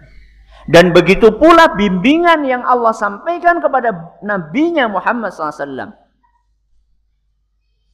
Dan 0.69 0.93
begitu 0.93 1.33
pula 1.33 1.73
bimbingan 1.73 2.45
yang 2.45 2.61
Allah 2.61 2.93
sampaikan 2.93 3.57
kepada 3.57 4.21
nabinya 4.21 4.85
Muhammad 4.85 5.33
SAW. 5.33 5.97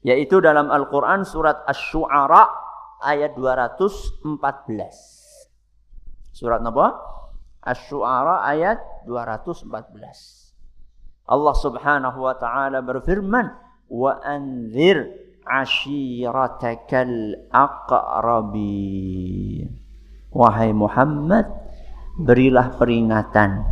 Yaitu 0.04 0.44
dalam 0.44 0.68
Al-Quran 0.68 1.24
surat 1.24 1.64
Ash-Shu'ara 1.64 2.65
ayat 3.04 3.36
214. 3.36 4.24
Surat 6.36 6.60
apa? 6.60 6.88
Ash-Shu'ara 7.66 8.44
ayat 8.46 8.80
214. 9.08 9.72
Allah 11.26 11.56
subhanahu 11.58 12.20
wa 12.22 12.36
ta'ala 12.38 12.86
berfirman. 12.86 13.50
Wa 13.90 14.22
anzir 14.22 15.10
ashiratakal 15.46 17.38
aqrabin. 17.54 18.58
Wahai 20.36 20.74
Muhammad, 20.76 21.48
berilah 22.20 22.76
peringatan 22.76 23.64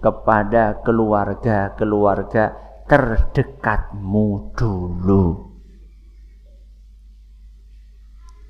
kepada 0.00 0.80
keluarga-keluarga 0.80 2.56
terdekatmu 2.88 4.56
dulu. 4.56 5.49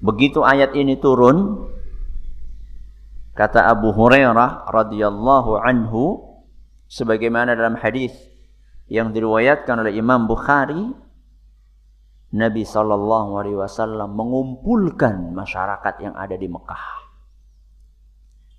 Begitu 0.01 0.41
ayat 0.41 0.73
ini 0.73 0.97
turun, 0.97 1.69
kata 3.37 3.69
Abu 3.69 3.93
Hurairah 3.93 4.69
radhiyallahu 4.73 5.61
anhu 5.61 6.25
sebagaimana 6.89 7.53
dalam 7.53 7.77
hadis 7.77 8.13
yang 8.89 9.13
diriwayatkan 9.13 9.77
oleh 9.77 9.95
Imam 9.95 10.25
Bukhari 10.25 10.91
Nabi 12.31 12.63
Shallallahu 12.63 13.31
Alaihi 13.43 13.59
Wasallam 13.59 14.15
mengumpulkan 14.15 15.35
masyarakat 15.35 15.95
yang 16.01 16.15
ada 16.15 16.39
di 16.39 16.47
Mekah. 16.47 16.85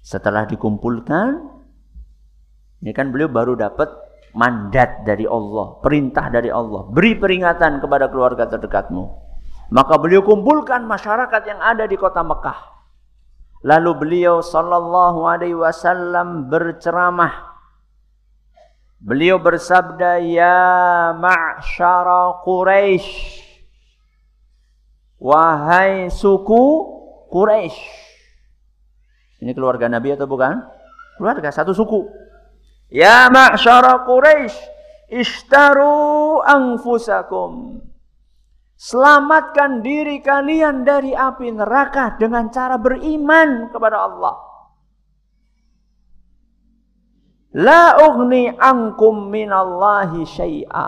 Setelah 0.03 0.43
dikumpulkan, 0.45 1.39
ini 2.83 2.91
kan 2.91 3.09
beliau 3.15 3.31
baru 3.31 3.55
dapat 3.55 3.87
mandat 4.35 5.07
dari 5.07 5.23
Allah, 5.23 5.79
perintah 5.79 6.27
dari 6.27 6.51
Allah, 6.51 6.83
beri 6.91 7.15
peringatan 7.15 7.79
kepada 7.79 8.11
keluarga 8.11 8.47
terdekatmu. 8.47 9.30
Maka 9.71 9.95
beliau 9.95 10.19
kumpulkan 10.19 10.83
masyarakat 10.83 11.41
yang 11.47 11.59
ada 11.63 11.87
di 11.87 11.95
kota 11.95 12.19
Mekah. 12.19 12.59
Lalu 13.63 13.91
beliau 13.95 14.43
Shallallahu 14.43 15.23
Alaihi 15.23 15.55
Wasallam 15.55 16.51
berceramah. 16.51 17.55
Beliau 18.99 19.39
bersabda, 19.39 20.19
Ya 20.21 21.15
ma'syara 21.17 22.43
Quraisy 22.43 23.41
Wahai 25.21 26.09
suku 26.09 26.65
Quraisy. 27.29 27.77
Ini 29.45 29.53
keluarga 29.53 29.85
Nabi 29.85 30.17
atau 30.17 30.25
bukan? 30.25 30.57
Keluarga 31.21 31.53
satu 31.53 31.77
suku. 31.77 32.09
Ya 32.89 33.29
ma'syara 33.29 34.01
Quraisy, 34.01 34.57
ishtaru 35.13 36.41
anfusakum. 36.41 37.85
Selamatkan 38.81 39.85
diri 39.85 40.25
kalian 40.25 40.81
dari 40.81 41.13
api 41.13 41.53
neraka 41.53 42.17
dengan 42.17 42.49
cara 42.49 42.81
beriman 42.81 43.69
kepada 43.69 44.09
Allah. 44.09 44.35
La 47.61 48.01
ugni 48.01 48.49
ankum 48.49 49.29
minallahi 49.29 50.25
syai'a. 50.25 50.87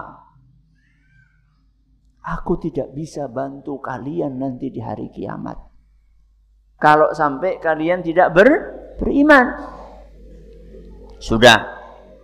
Aku 2.34 2.58
tidak 2.58 2.98
bisa 2.98 3.30
bantu 3.30 3.78
kalian 3.78 4.42
nanti 4.42 4.74
di 4.74 4.82
hari 4.82 5.14
kiamat. 5.14 5.62
Kalau 6.82 7.14
sampai 7.14 7.62
kalian 7.62 8.02
tidak 8.02 8.34
ber, 8.34 8.50
beriman. 8.98 9.54
Sudah. 11.22 11.62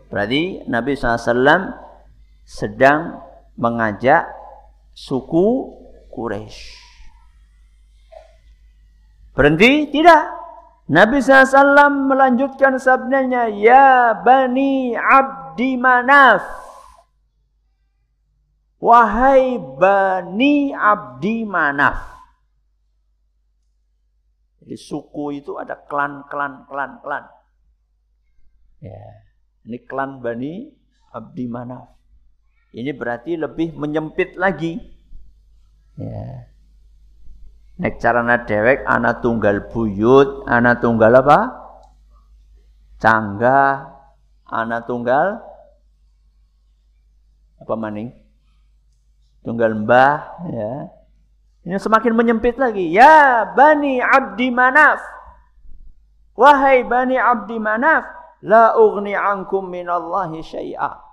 Berarti 0.10 0.66
Nabi 0.66 0.98
SAW 0.98 1.78
sedang 2.42 3.22
mengajak 3.54 4.39
suku 4.94 5.48
Quraisy. 6.10 6.90
Berhenti? 9.36 9.88
Tidak. 9.88 10.24
Nabi 10.90 11.22
SAW 11.22 12.10
melanjutkan 12.10 12.82
sabdanya, 12.82 13.46
Ya 13.46 14.18
Bani 14.18 14.98
Abdi 14.98 15.78
Manaf. 15.78 16.42
Wahai 18.82 19.60
Bani 19.60 20.74
Abdi 20.74 21.46
Manaf. 21.46 22.00
Jadi 24.66 24.76
suku 24.76 25.40
itu 25.40 25.62
ada 25.62 25.78
klan, 25.78 26.26
klan, 26.26 26.66
klan, 26.66 26.98
klan. 27.06 27.26
Ya. 28.82 29.04
Ini 29.68 29.78
klan 29.86 30.26
Bani 30.26 30.74
Abdi 31.14 31.46
Manaf. 31.46 31.99
Ini 32.70 32.92
berarti 32.94 33.34
lebih 33.34 33.74
menyempit 33.74 34.38
lagi. 34.38 34.78
Ya. 35.98 36.46
Nek 37.80 37.98
carana 37.98 38.44
dewek 38.44 38.84
anak 38.86 39.24
tunggal 39.24 39.72
buyut, 39.72 40.46
anak 40.46 40.84
tunggal 40.84 41.24
apa? 41.24 41.40
Cangga, 43.00 43.88
anak 44.46 44.86
tunggal 44.86 45.40
apa 47.60 47.74
maning? 47.76 48.20
tunggal 49.44 49.72
mbah 49.72 50.46
ya 50.52 50.74
ini 51.64 51.76
semakin 51.80 52.14
menyempit 52.16 52.60
lagi 52.60 52.92
ya 52.92 53.48
bani 53.56 54.04
abdi 54.04 54.52
manaf 54.52 55.00
wahai 56.36 56.84
bani 56.84 57.16
abdi 57.16 57.58
manaf 57.60 58.06
la 58.44 58.76
ugni 58.76 59.16
ankum 59.16 59.68
minallahi 59.68 60.44
syai'a 60.44 61.09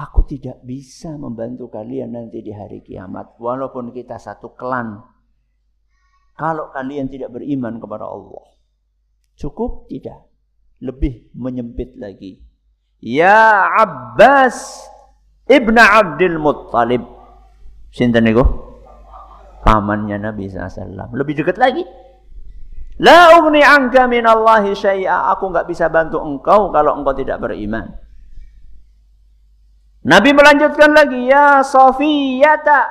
Aku 0.00 0.24
tidak 0.24 0.64
bisa 0.64 1.12
membantu 1.20 1.68
kalian 1.68 2.16
nanti 2.16 2.40
di 2.40 2.56
hari 2.56 2.80
kiamat. 2.80 3.36
Walaupun 3.36 3.92
kita 3.92 4.16
satu 4.16 4.56
klan. 4.56 4.96
Kalau 6.40 6.72
kalian 6.72 7.12
tidak 7.12 7.36
beriman 7.36 7.76
kepada 7.76 8.08
Allah. 8.08 8.56
Cukup? 9.36 9.92
Tidak. 9.92 10.20
Lebih 10.80 11.36
menyempit 11.36 12.00
lagi. 12.00 12.40
Ya 13.04 13.68
Abbas 13.76 14.88
Ibnu 15.44 15.76
Abdul 15.76 16.40
Muttalib. 16.40 17.04
Sinten 17.92 18.24
niku? 18.24 18.44
Pamannya 19.60 20.16
Nabi 20.16 20.48
SAW. 20.48 21.12
Lebih 21.12 21.44
dekat 21.44 21.60
lagi. 21.60 21.84
La 23.04 23.36
ugni 23.36 23.60
anka 23.60 24.08
syai'a. 24.72 25.28
Aku 25.36 25.52
enggak 25.52 25.68
bisa 25.68 25.92
bantu 25.92 26.24
engkau 26.24 26.72
kalau 26.72 26.96
engkau 26.96 27.12
tidak 27.12 27.36
beriman. 27.44 28.00
Nabi 30.00 30.30
melanjutkan 30.32 30.96
lagi. 30.96 31.28
Ya 31.28 31.60
Sofiyata. 31.60 32.88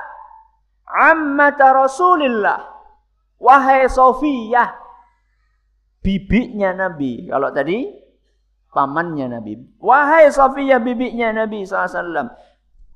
Ammata 0.85 1.73
Rasulillah. 1.73 2.59
Wahai 3.41 3.89
Sofiyah. 3.89 4.69
Bibinya 6.05 6.73
Nabi. 6.73 7.29
Kalau 7.29 7.49
tadi 7.49 7.85
pamannya 8.69 9.25
Nabi. 9.39 9.53
Wahai 9.81 10.29
Sofiyah 10.29 10.81
bibinya 10.81 11.33
Nabi 11.33 11.65
SAW. 11.65 12.29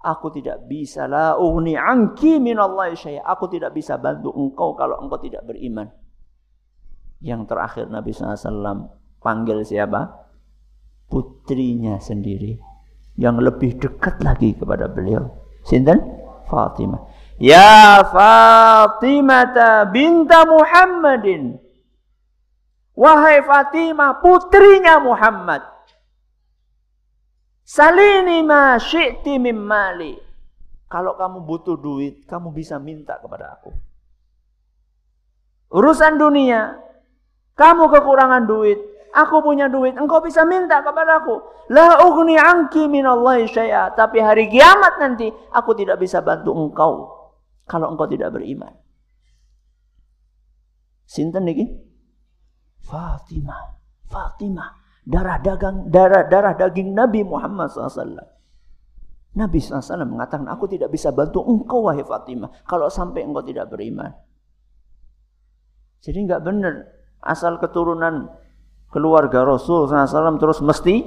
Aku 0.03 0.35
tidak 0.35 0.67
bisa 0.67 1.07
la 1.07 1.39
anki 1.39 2.35
minallahi 2.37 2.91
syai'a. 2.91 3.23
Aku 3.23 3.47
tidak 3.47 3.71
bisa 3.71 3.95
bantu 3.95 4.35
engkau 4.35 4.75
kalau 4.75 4.99
engkau 4.99 5.15
tidak 5.15 5.47
beriman. 5.47 5.87
Yang 7.23 7.47
terakhir 7.47 7.85
Nabi 7.87 8.11
SAW 8.11 8.91
panggil 9.23 9.63
siapa? 9.63 10.27
Putrinya 11.07 12.03
sendiri. 12.03 12.72
Yang 13.13 13.35
lebih 13.45 13.71
dekat 13.77 14.21
lagi 14.25 14.57
kepada 14.57 14.89
beliau. 14.89 15.29
Sinten? 15.63 16.01
Fatimah. 16.49 17.01
Ya 17.41 18.01
Fatimah 18.07 19.89
binta 19.89 20.45
Muhammadin. 20.45 21.57
Wahai 22.93 23.41
Fatimah, 23.41 24.21
putrinya 24.21 25.01
Muhammad. 25.01 25.65
Salini 27.65 28.45
ma 28.45 28.77
syi'ti 28.77 29.41
mim 29.41 29.57
mali. 29.57 30.13
Kalau 30.85 31.17
kamu 31.17 31.41
butuh 31.41 31.73
duit, 31.73 32.29
kamu 32.29 32.53
bisa 32.53 32.77
minta 32.77 33.17
kepada 33.17 33.57
aku. 33.57 33.73
Urusan 35.73 36.21
dunia. 36.21 36.77
Kamu 37.57 37.89
kekurangan 37.89 38.45
duit. 38.45 38.77
Aku 39.13 39.45
punya 39.45 39.69
duit. 39.69 39.93
Engkau 39.93 40.25
bisa 40.25 40.41
minta 40.41 40.81
kepadaku. 40.81 41.37
La 41.69 42.01
ugni 42.01 42.33
anki 42.33 42.89
minallahi 42.89 43.45
syai'a. 43.45 43.93
Tapi 43.93 44.17
hari 44.17 44.49
kiamat 44.49 44.97
nanti 44.97 45.29
aku 45.53 45.77
tidak 45.77 46.01
bisa 46.01 46.25
bantu 46.25 46.49
engkau. 46.57 47.13
Kalau 47.69 47.93
engkau 47.93 48.09
tidak 48.09 48.33
beriman. 48.33 48.73
Sinten 51.05 51.45
niki? 51.45 51.69
Fatimah. 52.81 53.77
Fatimah. 54.09 54.81
Darah 55.05 55.37
dagang 55.37 55.93
darah 55.93 56.25
darah 56.25 56.57
daging 56.57 56.97
Nabi 56.97 57.21
Muhammad 57.21 57.69
SAW. 57.69 58.17
Nabi 59.33 59.57
SAW 59.61 60.09
mengatakan, 60.09 60.49
aku 60.49 60.65
tidak 60.69 60.89
bisa 60.89 61.13
bantu 61.13 61.45
engkau 61.45 61.85
wahai 61.85 62.01
Fatimah. 62.01 62.65
Kalau 62.65 62.89
sampai 62.89 63.21
engkau 63.21 63.45
tidak 63.45 63.69
beriman. 63.69 64.09
Jadi 66.01 66.17
nggak 66.17 66.41
benar. 66.41 66.75
Asal 67.23 67.61
keturunan 67.61 68.27
keluarga 68.93 69.41
Rasul 69.41 69.89
SAW 69.89 70.37
terus 70.37 70.61
mesti 70.61 71.01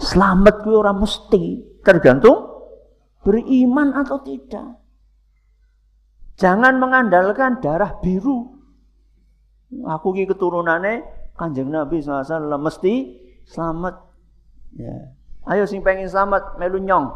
selamat 0.00 0.64
gue 0.64 0.74
orang 0.74 0.98
mesti. 0.98 1.44
Tergantung 1.84 2.48
beriman 3.20 3.92
atau 3.96 4.20
tidak. 4.24 4.80
Jangan 6.40 6.80
mengandalkan 6.80 7.60
darah 7.60 8.00
biru. 8.00 8.56
Aku 9.84 10.16
ki 10.16 10.24
keturunannya 10.24 11.04
kanjeng 11.36 11.68
Nabi 11.68 12.00
SAW 12.00 12.56
mesti 12.56 12.94
selamat. 13.44 13.94
Ya. 14.76 15.12
Ayo 15.48 15.68
sing 15.68 15.84
pengen 15.84 16.08
selamat 16.08 16.56
melu 16.56 16.80
nyong. 16.80 17.06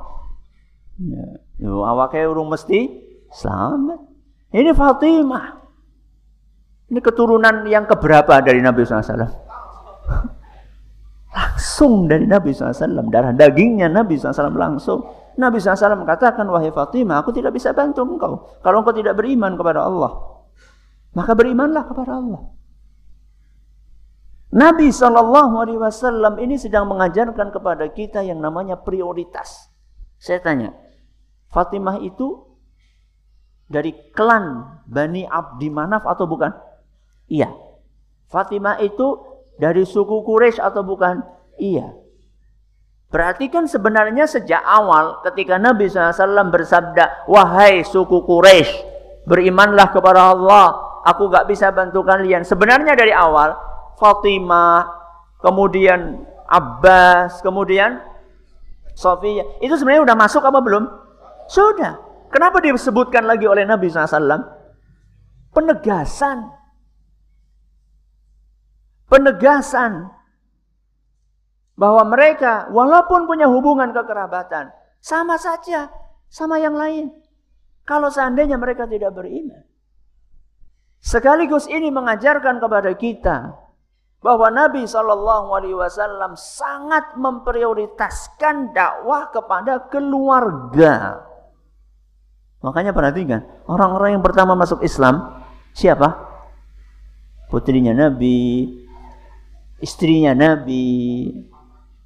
Ya. 1.00 1.26
Yo 1.60 1.84
awake 1.84 2.20
urung 2.28 2.52
mesti 2.52 2.88
selamat. 3.32 4.00
Ini 4.54 4.70
Fatimah. 4.76 5.64
Ini 6.92 7.00
keturunan 7.00 7.64
yang 7.66 7.88
keberapa 7.88 8.38
dari 8.44 8.60
Nabi 8.60 8.84
SAW? 8.84 9.43
Langsung 11.34 12.06
dari 12.06 12.24
Nabi 12.30 12.54
SAW. 12.54 13.10
Darah 13.10 13.34
dagingnya 13.34 13.90
Nabi 13.90 14.14
SAW 14.14 14.54
langsung. 14.54 15.02
Nabi 15.34 15.58
SAW 15.58 15.98
mengatakan, 15.98 16.46
Wahai 16.46 16.70
Fatimah, 16.70 17.26
aku 17.26 17.34
tidak 17.34 17.58
bisa 17.58 17.74
bantu 17.74 18.06
engkau. 18.06 18.32
Kalau 18.62 18.86
engkau 18.86 18.94
tidak 18.94 19.18
beriman 19.18 19.58
kepada 19.58 19.82
Allah. 19.82 20.44
Maka 21.14 21.34
berimanlah 21.34 21.90
kepada 21.90 22.18
Allah. 22.18 22.42
Nabi 24.54 24.94
SAW 24.94 26.38
ini 26.38 26.54
sedang 26.54 26.86
mengajarkan 26.86 27.50
kepada 27.50 27.90
kita 27.90 28.22
yang 28.22 28.38
namanya 28.38 28.78
prioritas. 28.78 29.66
Saya 30.22 30.38
tanya, 30.38 30.70
Fatimah 31.50 31.98
itu 31.98 32.54
dari 33.66 33.90
klan 34.14 34.78
Bani 34.86 35.26
Abdi 35.26 35.68
Manaf 35.74 36.06
atau 36.06 36.30
bukan? 36.30 36.54
Iya. 37.26 37.50
Fatimah 38.30 38.78
itu 38.78 39.33
dari 39.58 39.86
suku 39.86 40.22
Quraisy 40.26 40.58
atau 40.58 40.82
bukan? 40.82 41.22
Iya. 41.58 41.94
Berarti 43.14 43.46
kan 43.46 43.70
sebenarnya 43.70 44.26
sejak 44.26 44.58
awal 44.58 45.22
ketika 45.22 45.54
Nabi 45.54 45.86
SAW 45.86 46.50
bersabda, 46.50 47.30
Wahai 47.30 47.86
suku 47.86 48.26
Quraisy, 48.26 48.74
berimanlah 49.22 49.94
kepada 49.94 50.34
Allah, 50.34 50.74
aku 51.06 51.30
gak 51.30 51.46
bisa 51.46 51.70
bantu 51.70 52.02
kalian. 52.02 52.42
Sebenarnya 52.42 52.98
dari 52.98 53.14
awal, 53.14 53.54
Fatimah, 54.02 54.90
kemudian 55.38 56.26
Abbas, 56.50 57.38
kemudian 57.38 58.02
Sofia, 58.94 59.46
itu 59.62 59.74
sebenarnya 59.74 60.10
udah 60.10 60.16
masuk 60.18 60.42
apa 60.42 60.58
belum? 60.58 60.86
Sudah. 61.50 61.98
Kenapa 62.30 62.58
disebutkan 62.58 63.30
lagi 63.30 63.46
oleh 63.46 63.62
Nabi 63.62 63.86
SAW? 63.90 64.42
Penegasan. 65.54 66.50
Penegasan. 69.08 70.10
Bahwa 71.74 72.06
mereka 72.06 72.70
walaupun 72.70 73.26
punya 73.26 73.50
hubungan 73.50 73.90
kekerabatan. 73.90 74.70
Sama 75.02 75.36
saja. 75.36 75.90
Sama 76.30 76.58
yang 76.62 76.74
lain. 76.78 77.10
Kalau 77.84 78.08
seandainya 78.08 78.56
mereka 78.56 78.88
tidak 78.88 79.12
beriman. 79.12 79.60
Sekaligus 81.04 81.68
ini 81.68 81.92
mengajarkan 81.92 82.56
kepada 82.64 82.96
kita 82.96 83.52
bahwa 84.24 84.48
Nabi 84.48 84.88
Shallallahu 84.88 85.52
Alaihi 85.52 85.76
Wasallam 85.76 86.32
sangat 86.32 87.12
memprioritaskan 87.20 88.72
dakwah 88.72 89.28
kepada 89.28 89.84
keluarga. 89.92 91.20
Makanya 92.64 92.96
perhatikan, 92.96 93.44
orang-orang 93.68 94.16
yang 94.16 94.24
pertama 94.24 94.56
masuk 94.56 94.80
Islam 94.80 95.44
siapa? 95.76 96.16
Putrinya 97.52 97.92
Nabi, 97.92 98.72
istrinya 99.84 100.32
Nabi, 100.32 101.28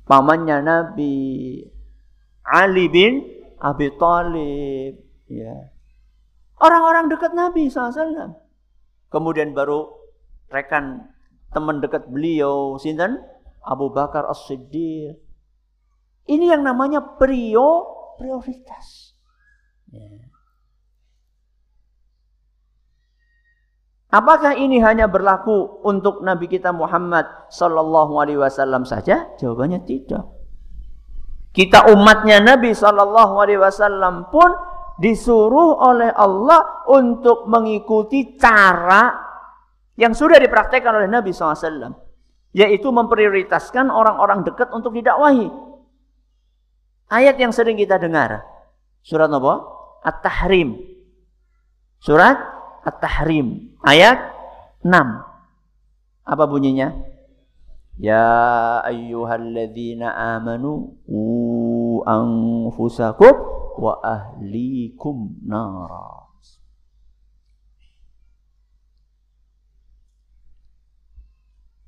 pamannya 0.02 0.58
Nabi, 0.58 1.62
Ali 2.42 2.90
bin 2.90 3.22
Abi 3.62 3.94
Thalib, 3.94 4.98
ya. 5.30 5.54
Orang-orang 6.58 7.06
dekat 7.06 7.38
Nabi 7.38 7.70
SAW. 7.70 8.34
Kemudian 9.14 9.54
baru 9.54 9.94
rekan 10.50 11.06
teman 11.54 11.78
dekat 11.78 12.10
beliau, 12.10 12.74
sinten? 12.82 13.22
Abu 13.62 13.94
Bakar 13.94 14.26
As-Siddiq. 14.26 15.16
Ini 16.28 16.44
yang 16.56 16.66
namanya 16.66 17.16
prio 17.16 17.98
prioritas. 18.18 19.16
Ya. 19.88 20.27
Apakah 24.08 24.56
ini 24.56 24.80
hanya 24.80 25.04
berlaku 25.04 25.84
untuk 25.84 26.24
Nabi 26.24 26.48
kita 26.48 26.72
Muhammad 26.72 27.28
sallallahu 27.52 28.16
alaihi 28.16 28.40
wasallam 28.40 28.88
saja? 28.88 29.28
Jawabannya 29.36 29.84
tidak. 29.84 30.24
Kita 31.52 31.92
umatnya 31.92 32.40
Nabi 32.40 32.72
sallallahu 32.72 33.36
alaihi 33.36 33.60
wasallam 33.60 34.32
pun 34.32 34.48
disuruh 34.96 35.76
oleh 35.76 36.08
Allah 36.08 36.88
untuk 36.88 37.44
mengikuti 37.52 38.32
cara 38.40 39.12
yang 40.00 40.16
sudah 40.16 40.40
dipraktekkan 40.40 41.04
oleh 41.04 41.08
Nabi 41.10 41.34
SAW. 41.34 41.92
Yaitu 42.56 42.88
memprioritaskan 42.88 43.92
orang-orang 43.92 44.40
dekat 44.40 44.72
untuk 44.72 44.96
didakwahi. 44.96 45.52
Ayat 47.12 47.36
yang 47.36 47.52
sering 47.52 47.76
kita 47.76 48.00
dengar. 48.00 48.40
Surat 49.04 49.28
apa? 49.28 49.54
At-Tahrim. 50.00 50.80
Surat 52.00 52.57
At-Tahrim 52.84 53.78
ayat 53.82 54.18
6. 54.84 54.92
Apa 56.28 56.44
bunyinya? 56.44 56.92
Ya 57.98 58.78
ayyuhalladzina 58.86 60.38
amanu 60.38 60.94
u 61.10 61.24
anfusakum 62.06 63.34
wa 63.74 63.98
ahlikum 64.02 65.34
nara. 65.42 66.30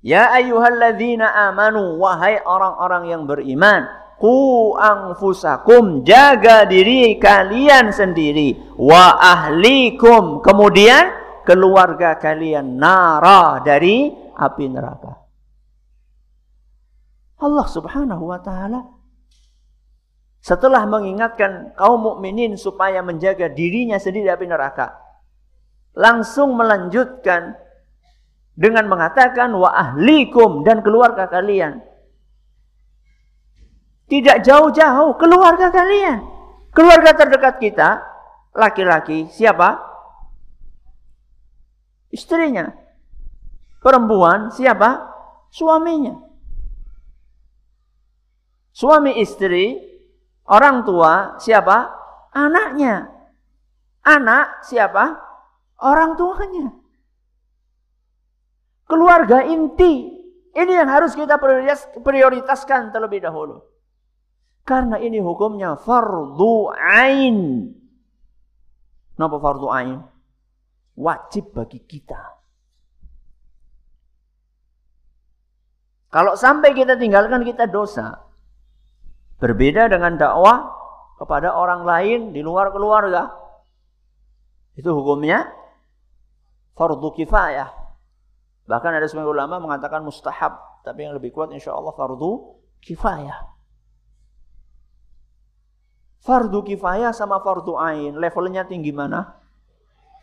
Ya 0.00 0.33
ayyuhalladzina 0.33 1.53
amanu 1.53 2.00
wahai 2.00 2.40
orang-orang 2.42 3.12
yang 3.12 3.22
beriman 3.29 3.85
Ku 4.20 4.76
anfusakum 4.76 6.04
jaga 6.04 6.68
diri 6.68 7.16
kalian 7.16 7.88
sendiri 7.88 8.76
wa 8.76 9.16
ahlikum 9.16 10.44
kemudian 10.44 11.09
keluarga 11.48 12.20
kalian 12.20 12.76
nara 12.76 13.64
dari 13.64 14.12
api 14.37 14.64
neraka. 14.68 15.16
Allah 17.40 17.64
Subhanahu 17.64 18.28
wa 18.28 18.37
taala 18.44 18.85
setelah 20.44 20.85
mengingatkan 20.85 21.72
kaum 21.72 22.04
mukminin 22.04 22.61
supaya 22.61 23.00
menjaga 23.00 23.48
dirinya 23.48 23.96
sendiri 23.96 24.28
dari 24.28 24.37
api 24.37 24.46
neraka 24.48 25.00
langsung 25.96 26.56
melanjutkan 26.56 27.56
dengan 28.56 28.85
mengatakan 28.88 29.52
wa 29.56 29.72
ahlikum 29.72 30.61
dan 30.64 30.85
keluarga 30.85 31.28
kalian 31.28 31.80
tidak 34.11 34.42
jauh-jauh 34.42 35.14
keluarga 35.14 35.70
kalian. 35.70 36.27
Keluarga 36.75 37.14
terdekat 37.14 37.62
kita, 37.62 38.03
laki-laki, 38.51 39.31
siapa? 39.31 39.79
Istrinya. 42.11 42.75
Perempuan, 43.79 44.51
siapa? 44.51 45.14
Suaminya. 45.55 46.18
Suami 48.75 49.23
istri, 49.23 49.79
orang 50.46 50.83
tua, 50.83 51.38
siapa? 51.38 51.90
Anaknya. 52.35 53.07
Anak, 54.03 54.66
siapa? 54.66 55.23
Orang 55.79 56.18
tuanya. 56.18 56.75
Keluarga 58.90 59.46
inti. 59.46 60.18
Ini 60.51 60.83
yang 60.83 60.90
harus 60.90 61.14
kita 61.14 61.38
prioritaskan 62.03 62.90
terlebih 62.90 63.23
dahulu. 63.23 63.69
Karena 64.64 65.01
ini 65.03 65.18
hukumnya 65.18 65.75
fardu 65.75 66.70
ain. 66.79 67.68
Napa 69.18 69.37
fardu 69.42 69.66
ain? 69.68 69.99
Wajib 70.96 71.57
bagi 71.57 71.81
kita. 71.83 72.40
Kalau 76.11 76.35
sampai 76.35 76.75
kita 76.75 76.99
tinggalkan 76.99 77.46
kita 77.46 77.70
dosa. 77.70 78.18
Berbeda 79.40 79.88
dengan 79.88 80.20
dakwah 80.20 80.68
kepada 81.16 81.53
orang 81.57 81.87
lain 81.87 82.20
di 82.33 82.44
luar 82.44 82.73
keluarga. 82.75 83.33
Itu 84.77 84.92
hukumnya 84.96 85.49
fardu 86.77 87.12
kifayah. 87.12 87.68
Bahkan 88.64 88.92
ada 88.96 89.05
sebagian 89.05 89.35
ulama 89.35 89.61
mengatakan 89.61 90.01
mustahab, 90.01 90.83
tapi 90.87 91.05
yang 91.05 91.12
lebih 91.12 91.35
kuat 91.35 91.53
insya 91.53 91.77
Allah 91.77 91.92
fardu 91.92 92.57
kifayah. 92.81 93.60
Fardu 96.20 96.61
kifayah 96.61 97.16
sama 97.16 97.40
fardu 97.40 97.80
ain, 97.80 98.12
levelnya 98.20 98.68
tinggi 98.68 98.92
mana? 98.92 99.40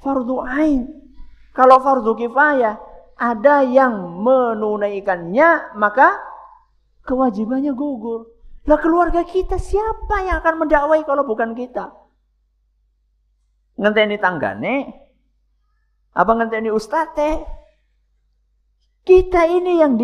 Fardu 0.05 0.45
ain. 0.45 0.86
Kalau 1.57 1.81
fardu 1.81 2.13
kifayah, 2.13 2.77
ada 3.17 3.65
yang 3.65 4.21
menunaikannya, 4.21 5.73
maka 5.73 6.21
kewajibannya 7.01 7.73
gugur. 7.73 8.29
Lah 8.69 8.77
keluarga 8.77 9.25
kita 9.25 9.57
siapa 9.57 10.27
yang 10.27 10.38
akan 10.43 10.67
mendakwai 10.67 11.01
kalau 11.01 11.25
bukan 11.25 11.57
kita? 11.57 11.89
Ngenteni 13.81 14.21
tanggane? 14.21 14.75
Apa 16.13 16.31
ngenteni 16.36 16.69
ustate? 16.69 17.41
Kita 19.01 19.47
ini 19.47 19.79
yang 19.81 19.95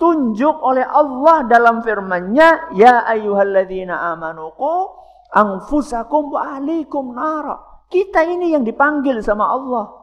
ditunjuk 0.00 0.56
oleh 0.64 0.88
Allah 0.88 1.44
dalam 1.44 1.84
firman-Nya, 1.84 2.72
"Ya 2.72 3.04
ayyuhalladzina 3.04 4.16
amanu 4.16 4.56
qu 4.56 4.88
anfusakum 5.36 6.32
wa 6.32 6.56
ahlikum 6.56 7.12
nara." 7.12 7.84
Kita 7.92 8.24
ini 8.24 8.56
yang 8.56 8.64
dipanggil 8.64 9.20
sama 9.20 9.52
Allah. 9.52 10.00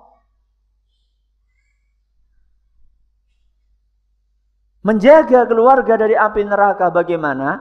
menjaga 4.87 5.43
keluarga 5.43 5.99
dari 5.99 6.15
api 6.15 6.47
neraka 6.47 6.87
bagaimana? 6.87 7.59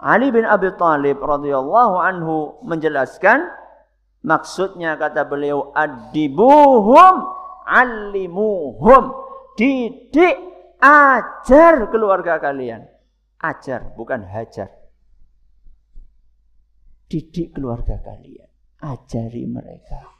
Ali 0.00 0.32
bin 0.32 0.48
Abi 0.48 0.72
Thalib 0.80 1.20
radhiyallahu 1.20 2.00
anhu 2.00 2.56
menjelaskan 2.64 3.52
maksudnya 4.24 4.96
kata 4.96 5.28
beliau 5.28 5.76
adibuhum 5.76 7.20
alimuhum 7.68 9.12
didik 9.60 10.53
ajar 10.84 11.88
keluarga 11.88 12.36
kalian 12.36 12.84
ajar 13.40 13.96
bukan 13.96 14.20
hajar 14.28 14.68
didik 17.08 17.56
keluarga 17.56 17.96
kalian 18.04 18.52
ajari 18.84 19.48
mereka 19.48 20.12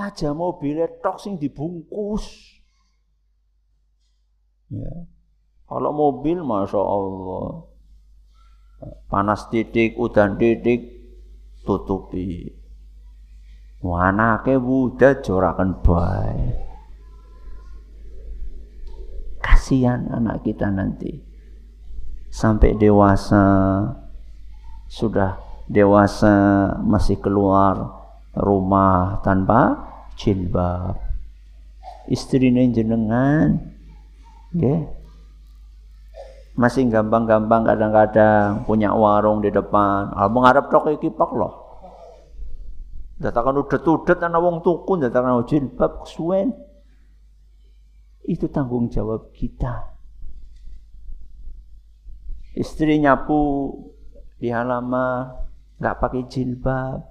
aja 0.00 0.32
mobilnya 0.32 0.88
tok 1.04 1.20
sing 1.20 1.36
dibungkus 1.36 2.54
Ya. 4.72 4.94
Kalau 5.64 5.90
mobil, 5.96 6.44
masya 6.44 6.80
Allah, 6.80 7.68
panas 9.08 9.48
titik, 9.48 9.96
udan 9.96 10.36
titik, 10.36 10.92
tutupi. 11.64 12.52
Anaknya 13.84 14.56
budak 14.64 15.20
jorakan 15.20 15.84
baik. 15.84 16.73
Kasihan 19.44 20.08
anak 20.08 20.40
kita 20.40 20.72
nanti. 20.72 21.20
Sampai 22.32 22.72
dewasa, 22.80 23.44
sudah 24.88 25.36
dewasa 25.68 26.32
masih 26.80 27.20
keluar 27.20 27.92
rumah 28.32 29.20
tanpa 29.20 29.76
jilbab. 30.16 30.96
Istrinya 32.08 32.64
jenengan 32.72 33.74
Okay. 34.54 34.86
Masih 36.54 36.86
gampang-gampang 36.86 37.66
kadang-kadang 37.66 38.62
punya 38.62 38.94
warung 38.94 39.42
di 39.42 39.50
depan. 39.50 40.14
Ah 40.14 40.30
mengharap 40.30 40.70
tok 40.70 40.94
iki 40.94 41.10
pak 41.10 41.30
loh. 41.34 41.58
Datakan 43.18 43.58
udet-udet 43.58 44.22
ana 44.22 44.38
wong 44.38 44.62
tuku, 44.62 45.02
datakan 45.02 45.42
jilbab 45.42 46.06
kesuwen. 46.06 46.54
Itu 48.24 48.48
tanggung 48.48 48.88
jawab 48.88 49.36
kita. 49.36 49.92
Istri 52.56 53.04
nyapu 53.04 53.68
di 54.40 54.48
halaman 54.48 55.36
nggak 55.76 55.98
pakai 56.00 56.24
jilbab. 56.32 57.04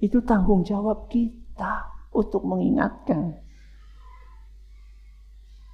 Itu 0.00 0.24
tanggung 0.24 0.64
jawab 0.64 1.12
kita 1.12 1.92
untuk 2.16 2.48
mengingatkan. 2.48 3.36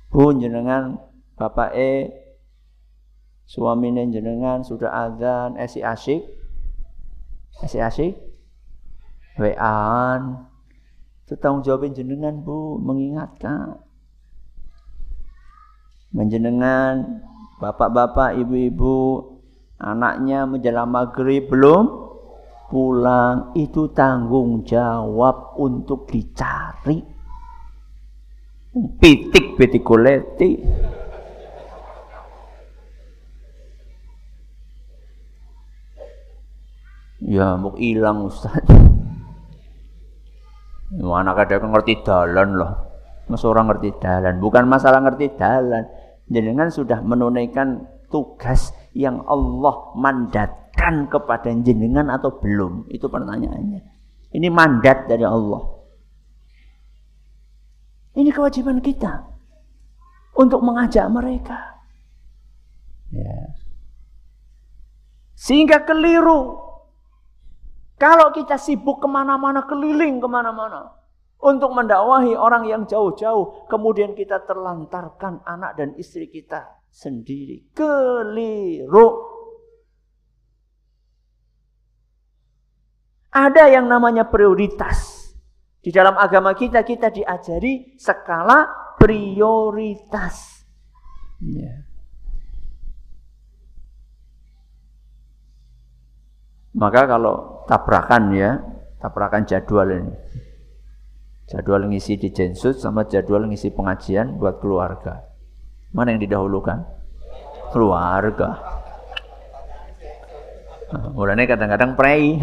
Bu 0.09 0.35
jenengan 0.35 0.99
bapak 1.37 1.71
E 1.77 1.92
suami 3.44 3.92
jenengan 4.09 4.64
sudah 4.64 4.88
azan 5.09 5.57
esi 5.61 5.85
asyik 5.85 6.25
esi 7.64 7.79
asyik 7.81 8.16
WA-an 9.37 10.49
itu 11.25 11.37
tanggung 11.37 11.61
jawab 11.61 11.88
jenengan 11.92 12.40
Bu 12.40 12.81
mengingatkan 12.81 13.88
menjenengan 16.12 17.21
bapak-bapak 17.59 18.38
ibu-ibu 18.38 19.27
anaknya 19.79 20.47
menjelang 20.49 20.90
maghrib 20.90 21.51
belum 21.51 22.09
pulang 22.68 23.57
itu 23.57 23.88
tanggung 23.97 24.62
jawab 24.64 25.57
untuk 25.57 26.05
dicari. 26.09 27.01
Pitik 29.01 29.83
kuleti 29.83 30.61
ya 37.25 37.59
mau 37.59 37.75
hilang 37.75 38.29
Ustaz. 38.29 38.62
Anak 40.88 41.49
ada 41.49 41.59
yang 41.59 41.73
ngerti 41.75 42.05
dalan 42.07 42.49
loh. 42.55 42.73
Mas 43.29 43.44
orang 43.44 43.68
ngerti 43.68 43.99
dalan. 43.99 44.38
Bukan 44.38 44.64
masalah 44.71 45.03
ngerti 45.03 45.35
dalan 45.35 45.85
jenengan 46.28 46.68
sudah 46.72 47.00
menunaikan 47.04 47.84
tugas 48.08 48.72
yang 48.96 49.24
Allah 49.28 49.92
mandatkan 49.96 51.08
kepada 51.08 51.52
jenengan 51.60 52.08
atau 52.08 52.36
belum 52.40 52.88
itu 52.88 53.08
pertanyaannya 53.08 53.80
ini 54.32 54.48
mandat 54.48 55.08
dari 55.08 55.24
Allah 55.24 55.78
ini 58.18 58.34
kewajiban 58.34 58.82
kita 58.82 59.28
untuk 60.34 60.58
mengajak 60.58 61.06
mereka. 61.06 61.82
Ya. 63.14 63.54
Sehingga 65.38 65.86
keliru. 65.86 66.66
Kalau 67.98 68.30
kita 68.30 68.58
sibuk 68.58 69.02
ke 69.02 69.08
mana-mana, 69.10 69.66
keliling 69.66 70.18
ke 70.18 70.28
mana-mana. 70.30 70.97
Untuk 71.38 71.70
mendakwahi 71.70 72.35
orang 72.35 72.66
yang 72.66 72.83
jauh-jauh. 72.90 73.70
Kemudian 73.70 74.18
kita 74.18 74.42
terlantarkan 74.42 75.46
anak 75.46 75.79
dan 75.79 75.94
istri 75.94 76.27
kita 76.27 76.83
sendiri. 76.90 77.70
Keliru. 77.72 79.38
Ada 83.31 83.70
yang 83.70 83.87
namanya 83.87 84.27
prioritas. 84.27 85.31
Di 85.79 85.94
dalam 85.94 86.18
agama 86.18 86.59
kita, 86.59 86.83
kita 86.83 87.14
diajari 87.14 87.94
skala 87.94 88.66
prioritas. 88.98 90.66
Ya. 91.38 91.87
Maka 96.74 97.07
kalau 97.07 97.66
tabrakan 97.66 98.35
ya, 98.35 98.59
tabrakan 98.98 99.46
jadwal 99.46 99.87
ini. 99.90 100.12
Jadwal 101.49 101.88
ngisi 101.88 102.21
di 102.21 102.29
Jensut 102.29 102.77
sama 102.77 103.09
jadwal 103.09 103.49
ngisi 103.49 103.73
pengajian 103.73 104.37
buat 104.37 104.61
keluarga. 104.61 105.25
Mana 105.96 106.13
yang 106.13 106.21
didahulukan? 106.21 106.85
Keluarga. 107.73 108.61
Nah, 110.92 111.09
mulanya 111.17 111.49
kadang-kadang 111.49 111.96
prei. 111.96 112.37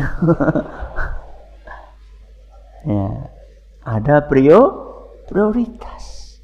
Ya. 2.85 3.33
Ada 3.81 4.29
prio 4.29 4.61
prioritas. 5.25 6.37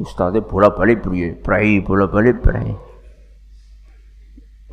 Ustaznya 0.00 0.40
bola 0.40 0.72
balik 0.72 1.04
pria, 1.04 1.36
prai 1.36 1.84
bola 1.84 2.08
balik 2.08 2.40
prai. 2.40 2.72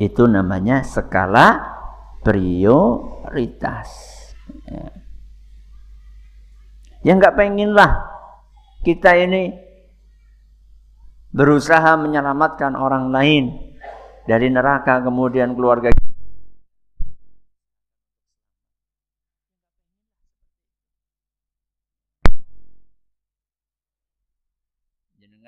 Itu 0.00 0.24
namanya 0.24 0.80
skala 0.80 1.60
prioritas. 2.24 3.92
Ya. 4.64 5.07
Ya 7.06 7.14
nggak 7.14 7.38
penginlah 7.38 8.10
kita 8.82 9.14
ini 9.14 9.54
berusaha 11.30 11.94
menyelamatkan 11.94 12.74
orang 12.74 13.14
lain 13.14 13.54
dari 14.26 14.50
neraka 14.50 14.98
kemudian 15.00 15.54
keluarga 15.54 15.94
kita. 15.94 16.06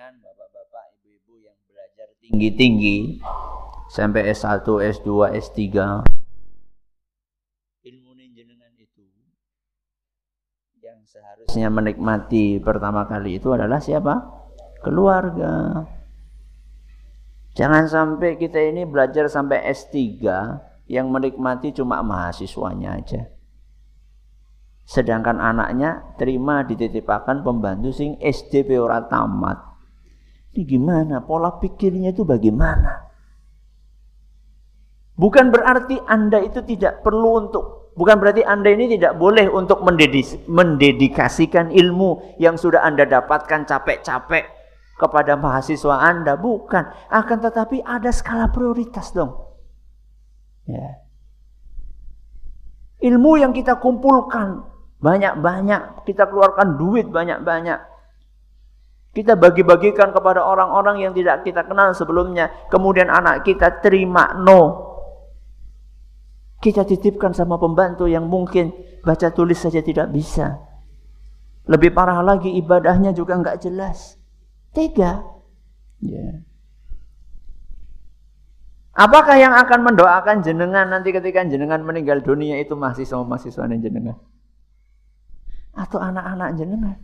Bapak-bapak, 0.01 0.97
ibu-ibu 0.97 1.45
yang 1.45 1.55
belajar 1.69 2.09
tinggi-tinggi 2.25 3.21
sampai 3.93 4.33
S1, 4.33 4.65
S2, 4.65 5.37
S3 5.39 5.61
seharusnya 11.47 11.73
menikmati 11.73 12.61
pertama 12.61 13.09
kali 13.09 13.41
itu 13.41 13.51
adalah 13.51 13.81
siapa? 13.81 14.23
Keluarga. 14.85 15.83
Jangan 17.59 17.91
sampai 17.91 18.39
kita 18.39 18.63
ini 18.63 18.87
belajar 18.87 19.27
sampai 19.27 19.67
S3 19.75 19.99
yang 20.87 21.11
menikmati 21.11 21.75
cuma 21.75 22.07
mahasiswanya 22.07 22.99
aja. 22.99 23.27
Sedangkan 24.87 25.43
anaknya 25.43 26.15
terima 26.19 26.63
dititipkan 26.63 27.43
pembantu 27.43 27.91
sing 27.91 28.15
SD 28.23 28.71
ora 28.79 29.03
tamat. 29.11 29.59
Ini 30.55 30.63
gimana? 30.67 31.23
Pola 31.23 31.59
pikirnya 31.59 32.15
itu 32.15 32.23
bagaimana? 32.23 33.11
Bukan 35.19 35.51
berarti 35.51 35.99
Anda 36.07 36.43
itu 36.43 36.63
tidak 36.63 37.03
perlu 37.03 37.47
untuk 37.47 37.80
bukan 38.01 38.17
berarti 38.17 38.41
Anda 38.41 38.73
ini 38.73 38.97
tidak 38.97 39.21
boleh 39.21 39.53
untuk 39.53 39.85
mendedikasikan 40.49 41.69
ilmu 41.69 42.41
yang 42.41 42.57
sudah 42.57 42.81
Anda 42.81 43.05
dapatkan 43.05 43.69
capek-capek 43.69 44.61
kepada 45.01 45.33
mahasiswa 45.41 45.97
Anda, 45.97 46.37
bukan. 46.37 46.85
Akan 47.09 47.41
tetapi 47.41 47.81
ada 47.81 48.13
skala 48.13 48.53
prioritas 48.53 49.17
dong. 49.17 49.33
Ya. 50.69 51.01
Ilmu 53.01 53.41
yang 53.41 53.57
kita 53.57 53.81
kumpulkan 53.81 54.61
banyak-banyak, 55.01 56.05
kita 56.05 56.29
keluarkan 56.29 56.77
duit 56.77 57.09
banyak-banyak. 57.09 57.81
Kita 59.11 59.35
bagi-bagikan 59.35 60.13
kepada 60.13 60.45
orang-orang 60.45 61.03
yang 61.03 61.13
tidak 61.17 61.43
kita 61.43 61.65
kenal 61.67 61.97
sebelumnya. 61.97 62.53
Kemudian 62.69 63.09
anak 63.09 63.43
kita 63.43 63.81
terima 63.81 64.37
no. 64.37 64.90
Kita 66.61 66.85
titipkan 66.85 67.33
sama 67.33 67.57
pembantu 67.57 68.05
yang 68.05 68.29
mungkin 68.29 68.73
baca 69.01 69.33
tulis 69.33 69.57
saja 69.57 69.81
tidak 69.81 70.13
bisa. 70.13 70.61
Lebih 71.65 71.97
parah 71.97 72.21
lagi 72.21 72.53
ibadahnya 72.61 73.17
juga 73.17 73.41
nggak 73.41 73.65
jelas. 73.65 74.21
Tega. 74.77 75.25
Ya. 76.05 76.45
Apakah 78.93 79.41
yang 79.41 79.57
akan 79.57 79.89
mendoakan 79.89 80.45
jenengan 80.45 80.93
nanti 80.93 81.17
ketika 81.17 81.41
jenengan 81.49 81.81
meninggal 81.81 82.21
dunia 82.21 82.61
itu 82.61 82.77
mahasiswa-mahasiswa 82.77 83.65
jenengan? 83.81 84.21
atau 85.75 85.99
anak-anak 86.03 86.59
jenengan. 86.59 86.99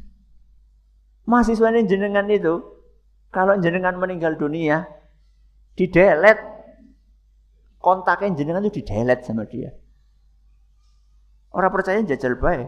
Mahasiswa 1.27 1.75
jenengan 1.87 2.27
itu 2.31 2.63
kalau 3.35 3.59
jenengan 3.59 3.99
meninggal 3.99 4.39
dunia 4.39 4.87
di 5.75 5.91
delete 5.91 6.56
kontaknya 7.87 8.35
jenengan 8.35 8.67
itu 8.67 8.83
di 8.83 8.91
delete 8.91 9.23
sama 9.23 9.47
dia. 9.47 9.71
Orang 11.55 11.71
percaya 11.71 12.03
jajal 12.03 12.35
baik. 12.35 12.67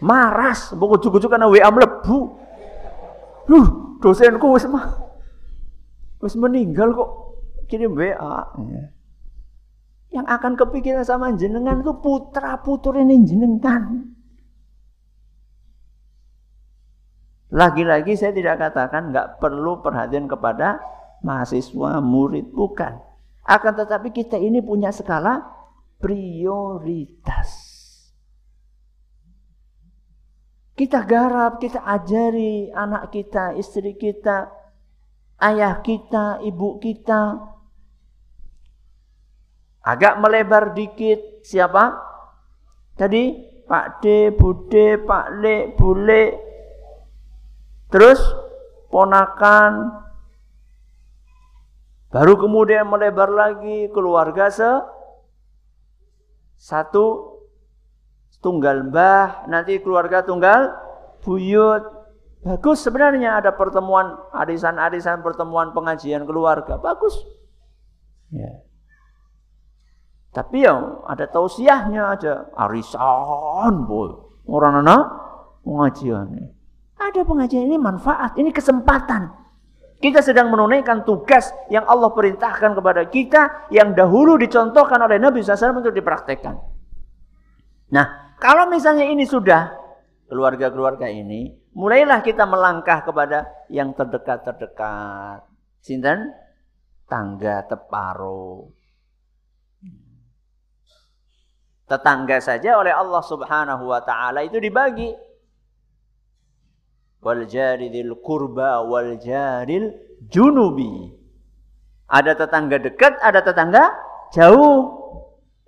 Maras, 0.00 0.72
buku 0.72 0.96
cucu 1.04 1.28
karena 1.28 1.44
WA 1.44 1.68
melebu. 1.68 2.18
Duh, 3.44 3.66
dosenku 4.00 4.56
wis 4.56 4.64
mah 4.64 4.96
wis 6.24 6.32
meninggal 6.40 6.96
kok 6.96 7.10
kirim 7.68 7.92
WA. 7.92 8.48
Ya 8.64 8.96
yang 10.10 10.26
akan 10.26 10.58
kepikiran 10.58 11.06
sama 11.06 11.30
jenengan 11.38 11.86
itu 11.86 11.94
putra 12.02 12.58
putri 12.58 13.06
ini 13.06 13.22
jenengan. 13.22 14.10
Lagi-lagi 17.50 18.14
saya 18.14 18.34
tidak 18.34 18.62
katakan 18.62 19.10
nggak 19.10 19.42
perlu 19.42 19.82
perhatian 19.82 20.26
kepada 20.26 20.82
mahasiswa, 21.20 22.00
murid, 22.02 22.52
bukan. 22.52 23.00
Akan 23.44 23.74
tetapi 23.74 24.12
kita 24.12 24.36
ini 24.36 24.60
punya 24.60 24.92
skala 24.94 25.42
prioritas. 25.98 27.50
Kita 30.76 31.04
garap, 31.04 31.60
kita 31.60 31.84
ajari 31.84 32.72
anak 32.72 33.12
kita, 33.12 33.52
istri 33.52 34.00
kita, 34.00 34.48
ayah 35.44 35.84
kita, 35.84 36.40
ibu 36.40 36.80
kita, 36.80 37.50
Agak 39.80 40.20
melebar 40.20 40.76
dikit 40.76 41.40
siapa? 41.40 41.96
Tadi 43.00 43.32
Pak 43.64 44.04
D, 44.04 44.28
Bude, 44.36 45.00
Pak 45.00 45.26
Le, 45.40 45.72
Bule. 45.72 46.24
Terus 47.88 48.20
ponakan. 48.92 50.04
Baru 52.10 52.34
kemudian 52.34 52.90
melebar 52.90 53.30
lagi 53.30 53.86
keluarga 53.94 54.50
se 54.50 54.66
satu 56.58 57.38
tunggal 58.42 58.90
mbah, 58.90 59.46
nanti 59.46 59.78
keluarga 59.78 60.26
tunggal 60.26 60.74
buyut. 61.22 61.86
Bagus 62.40 62.82
sebenarnya 62.82 63.38
ada 63.38 63.52
pertemuan 63.52 64.16
arisan-arisan 64.32 65.22
pertemuan 65.22 65.70
pengajian 65.70 66.26
keluarga. 66.26 66.80
Bagus. 66.80 67.14
Ya. 68.32 68.64
Tapi 70.30 70.62
yang 70.62 71.04
ada 71.04 71.26
tausiahnya 71.26 72.16
aja, 72.16 72.48
arisan 72.54 73.86
boy. 73.86 74.14
Orang 74.48 74.82
anak 74.82 75.04
pengajian. 75.62 76.54
Ada 76.96 77.22
pengajian 77.22 77.66
ini 77.70 77.76
manfaat, 77.76 78.34
ini 78.40 78.50
kesempatan. 78.50 79.30
Kita 80.00 80.24
sedang 80.24 80.48
menunaikan 80.48 81.04
tugas 81.04 81.52
yang 81.68 81.84
Allah 81.84 82.08
perintahkan 82.16 82.72
kepada 82.72 83.04
kita 83.12 83.68
yang 83.68 83.92
dahulu 83.92 84.40
dicontohkan 84.40 84.96
oleh 84.96 85.20
Nabi 85.20 85.44
SAW 85.44 85.84
untuk 85.84 85.92
dipraktekkan. 85.92 86.56
Nah, 87.92 88.36
kalau 88.40 88.64
misalnya 88.72 89.04
ini 89.04 89.28
sudah 89.28 89.76
keluarga-keluarga 90.32 91.04
ini, 91.12 91.52
mulailah 91.76 92.24
kita 92.24 92.48
melangkah 92.48 93.04
kepada 93.04 93.44
yang 93.68 93.92
terdekat-terdekat. 93.92 95.44
Sinten? 95.84 96.32
Tangga 97.04 97.66
teparo 97.66 98.80
tetangga 101.90 102.38
saja 102.38 102.78
oleh 102.78 102.94
Allah 102.94 103.18
Subhanahu 103.18 103.90
wa 103.90 103.98
taala 103.98 104.46
itu 104.46 104.62
dibagi. 104.62 105.10
Wal 107.20 107.44
jaridil 107.44 108.16
kurba 108.24 108.80
wal 108.84 109.20
jaril 109.20 109.92
junubi. 110.28 111.12
Ada 112.10 112.34
tetangga 112.34 112.80
dekat, 112.80 113.20
ada 113.22 113.40
tetangga 113.44 113.92
jauh. 114.32 114.98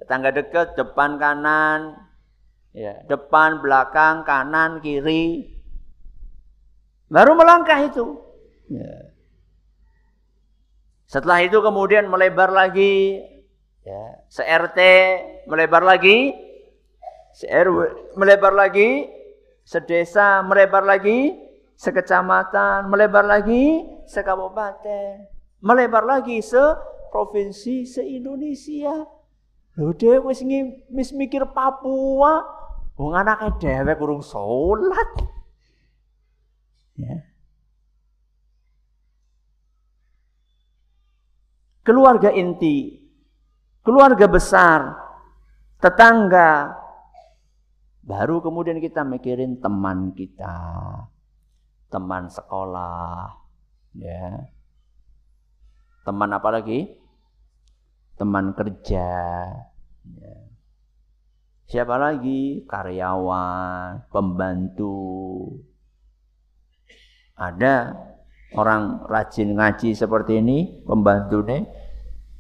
Tetangga 0.00 0.34
dekat 0.34 0.74
depan 0.74 1.14
kanan, 1.22 1.94
ya, 2.74 2.98
depan 3.06 3.62
belakang 3.62 4.26
kanan 4.26 4.82
kiri. 4.82 5.54
Baru 7.06 7.38
melangkah 7.38 7.78
itu. 7.78 8.18
Ya. 8.66 9.14
Setelah 11.06 11.44
itu 11.44 11.60
kemudian 11.62 12.08
melebar 12.08 12.50
lagi 12.50 13.22
Ya, 13.82 14.22
se-RT 14.30 14.78
melebar 15.50 15.82
lagi, 15.82 16.30
se-RW 17.34 18.14
melebar 18.14 18.54
lagi, 18.54 19.10
sedesa 19.62 20.42
melebar 20.42 20.82
lagi, 20.82 21.34
sekecamatan 21.78 22.86
melebar 22.90 23.26
lagi, 23.26 23.86
sekabupaten 24.06 25.32
melebar 25.62 26.02
lagi 26.02 26.42
se 26.42 26.60
provinsi 27.14 27.86
se 27.86 28.02
Indonesia. 28.02 29.06
Lho 29.78 29.94
dhewe 29.96 30.34
wis 30.92 31.10
mikir 31.16 31.48
Papua, 31.54 32.44
wong 32.98 33.14
anake 33.16 33.56
dhewe 33.62 33.92
kurung 33.96 34.20
salat. 34.20 35.10
Ya. 36.98 37.24
Keluarga 41.82 42.30
inti 42.30 43.00
keluarga 43.80 44.28
besar, 44.28 44.92
tetangga. 45.80 46.81
Baru 48.02 48.42
kemudian 48.42 48.82
kita 48.82 49.06
mikirin 49.06 49.62
teman 49.62 50.10
kita, 50.18 50.58
teman 51.86 52.26
sekolah, 52.26 53.30
ya. 53.94 54.50
Teman 56.02 56.34
apa 56.34 56.50
lagi? 56.50 56.98
Teman 58.18 58.58
kerja. 58.58 59.10
Ya. 60.02 60.36
Siapa 61.70 61.94
lagi? 61.94 62.66
Karyawan, 62.66 64.10
pembantu. 64.10 64.98
Ada 67.38 67.96
orang 68.58 69.06
rajin 69.08 69.56
ngaji 69.56 69.94
seperti 69.96 70.42
ini, 70.42 70.84
pembantu 70.84 71.40
nih, 71.46 71.64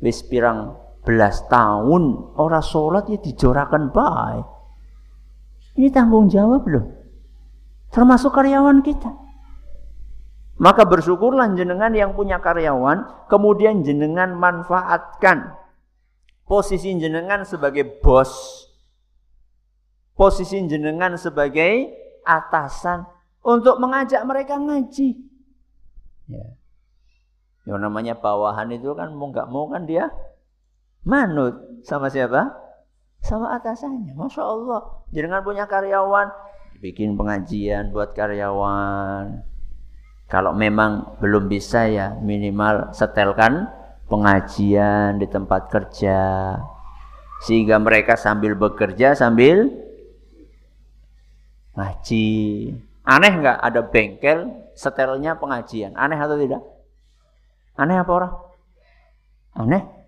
wis 0.02 0.26
pirang 0.26 0.74
belas 1.06 1.46
tahun 1.48 2.34
orang 2.36 2.60
sholat 2.66 3.08
ya 3.08 3.18
dijorakan 3.22 3.94
baik. 3.94 4.46
Ini 5.76 5.88
tanggung 5.88 6.28
jawab 6.28 6.68
loh. 6.68 6.86
Termasuk 7.92 8.32
karyawan 8.32 8.80
kita. 8.84 9.08
Maka 10.62 10.86
bersyukurlah 10.86 11.58
jenengan 11.58 11.90
yang 11.90 12.14
punya 12.14 12.38
karyawan, 12.38 13.26
kemudian 13.26 13.82
jenengan 13.82 14.36
manfaatkan 14.36 15.58
posisi 16.46 16.92
jenengan 17.00 17.42
sebagai 17.48 17.98
bos, 18.04 18.30
posisi 20.14 20.60
jenengan 20.68 21.16
sebagai 21.16 21.90
atasan 22.22 23.08
untuk 23.42 23.80
mengajak 23.82 24.22
mereka 24.22 24.60
ngaji. 24.60 25.18
Ya. 26.30 26.46
Yang 27.66 27.78
namanya 27.82 28.14
bawahan 28.18 28.70
itu 28.74 28.94
kan 28.94 29.14
mau 29.14 29.30
nggak 29.30 29.48
mau 29.50 29.70
kan 29.70 29.86
dia 29.86 30.10
manut 31.02 31.82
sama 31.82 32.10
siapa? 32.10 32.61
Sama 33.22 33.54
atasannya. 33.54 34.18
Masya 34.18 34.42
Allah. 34.42 34.80
Jangan 35.14 35.40
punya 35.46 35.64
karyawan, 35.70 36.28
bikin 36.82 37.14
pengajian 37.14 37.94
buat 37.94 38.10
karyawan. 38.12 39.46
Kalau 40.26 40.50
memang 40.50 41.22
belum 41.22 41.46
bisa 41.46 41.86
ya 41.86 42.18
minimal 42.18 42.90
setelkan 42.90 43.70
pengajian 44.10 45.22
di 45.22 45.30
tempat 45.30 45.70
kerja. 45.70 46.20
Sehingga 47.46 47.78
mereka 47.78 48.18
sambil 48.18 48.58
bekerja 48.58 49.14
sambil 49.14 49.70
ngaji. 51.78 52.28
Aneh 53.02 53.32
nggak 53.38 53.58
ada 53.62 53.80
bengkel 53.86 54.38
setelnya 54.74 55.38
pengajian? 55.38 55.94
Aneh 55.94 56.18
atau 56.18 56.38
tidak? 56.38 56.62
Aneh 57.78 57.98
apa 57.98 58.10
orang? 58.10 58.32
Aneh? 59.54 60.01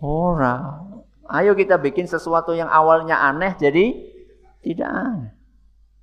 Orang. 0.00 1.04
Ayo 1.30 1.54
kita 1.54 1.78
bikin 1.78 2.10
sesuatu 2.10 2.56
yang 2.56 2.66
awalnya 2.66 3.20
aneh 3.20 3.54
jadi 3.54 3.94
tidak 4.64 4.90
aneh. 4.90 5.32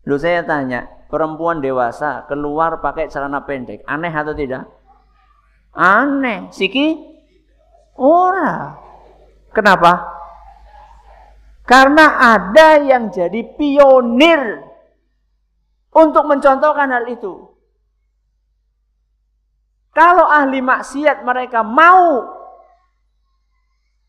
Lu 0.07 0.15
saya 0.15 0.39
tanya, 0.47 0.87
perempuan 1.11 1.59
dewasa 1.59 2.23
keluar 2.31 2.79
pakai 2.79 3.11
celana 3.11 3.43
pendek, 3.43 3.83
aneh 3.83 4.13
atau 4.13 4.31
tidak? 4.31 4.69
Aneh. 5.75 6.47
Siki? 6.55 6.95
Ora. 7.99 8.79
Kenapa? 9.51 10.15
Karena 11.67 12.37
ada 12.39 12.79
yang 12.79 13.11
jadi 13.11 13.43
pionir 13.59 14.63
untuk 15.91 16.23
mencontohkan 16.23 16.87
hal 16.87 17.03
itu. 17.11 17.51
Kalau 19.91 20.29
ahli 20.29 20.63
maksiat 20.63 21.25
mereka 21.25 21.65
mau 21.65 22.36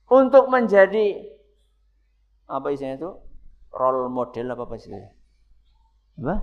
untuk 0.08 0.48
menjadi 0.48 1.20
apa 2.48 2.72
isinya 2.72 2.96
itu? 2.96 3.10
Role 3.68 4.08
model 4.08 4.56
apa 4.56 4.62
apa 4.64 4.74
istilahnya? 4.80 5.12
Apa? 6.16 6.36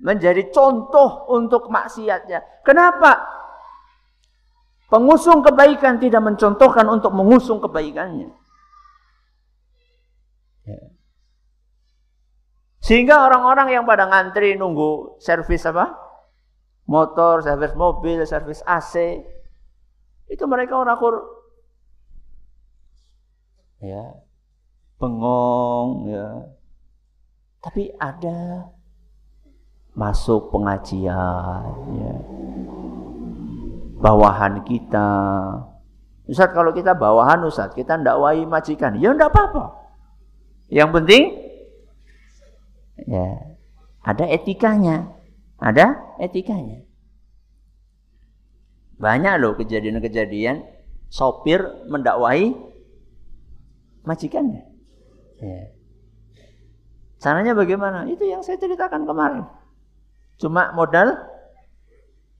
Menjadi 0.00 0.52
contoh 0.52 1.28
untuk 1.32 1.72
maksiatnya. 1.72 2.64
Kenapa? 2.64 3.40
Pengusung 4.92 5.40
kebaikan 5.40 5.96
tidak 5.96 6.20
mencontohkan 6.20 6.84
untuk 6.88 7.16
mengusung 7.16 7.62
kebaikannya. 7.64 8.28
Ya. 10.68 10.80
Sehingga 12.80 13.22
orang-orang 13.28 13.70
yang 13.70 13.84
pada 13.86 14.08
ngantri 14.08 14.58
nunggu 14.58 15.20
servis 15.22 15.62
apa? 15.68 15.94
Motor, 16.90 17.44
servis 17.44 17.72
mobil, 17.78 18.18
servis 18.26 18.66
AC. 18.66 19.22
Itu 20.26 20.50
mereka 20.50 20.74
orang 20.74 20.98
kur 20.98 21.39
ya 23.80 24.04
bengong 25.00 26.12
ya. 26.12 26.28
Tapi 27.60 27.92
ada 27.96 28.68
masuk 29.96 30.52
pengajian 30.52 31.72
ya. 31.96 32.14
Bawahan 34.00 34.64
kita. 34.64 35.10
Ustaz 36.24 36.54
kalau 36.56 36.72
kita 36.72 36.96
bawahan 36.96 37.42
Ustaz, 37.44 37.74
kita 37.76 38.00
ndak 38.00 38.16
wahi 38.16 38.48
majikan. 38.48 38.96
Ya 38.96 39.12
ndak 39.12 39.32
apa-apa. 39.32 39.76
Yang 40.72 40.90
penting 41.00 41.22
ya 43.08 43.28
ada 44.04 44.24
etikanya. 44.24 45.16
Ada 45.60 46.16
etikanya. 46.16 46.88
Banyak 48.96 49.34
loh 49.40 49.56
kejadian-kejadian 49.56 50.64
sopir 51.12 51.60
mendakwahi 51.88 52.69
majikannya. 54.04 54.62
Ya. 55.40 55.72
Caranya 57.20 57.52
bagaimana? 57.52 58.08
Itu 58.08 58.24
yang 58.24 58.40
saya 58.40 58.56
ceritakan 58.56 59.04
kemarin. 59.04 59.44
Cuma 60.40 60.72
modal 60.72 61.20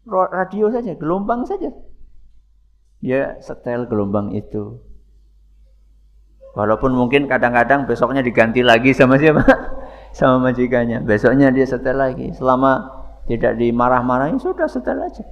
radio 0.08 0.72
saja, 0.72 0.96
gelombang 0.96 1.44
saja. 1.44 1.68
Ya 3.04 3.36
setel 3.44 3.84
gelombang 3.88 4.32
itu. 4.32 4.80
Walaupun 6.56 6.92
mungkin 6.96 7.30
kadang-kadang 7.30 7.86
besoknya 7.86 8.24
diganti 8.24 8.64
lagi 8.64 8.90
sama 8.96 9.20
siapa? 9.20 9.44
sama 10.18 10.50
majikannya. 10.50 11.04
Besoknya 11.04 11.52
dia 11.54 11.64
setel 11.68 11.96
lagi. 11.96 12.32
Selama 12.34 12.90
tidak 13.30 13.54
dimarah-marahin 13.60 14.40
sudah 14.42 14.66
setel 14.66 14.98
aja. 14.98 15.22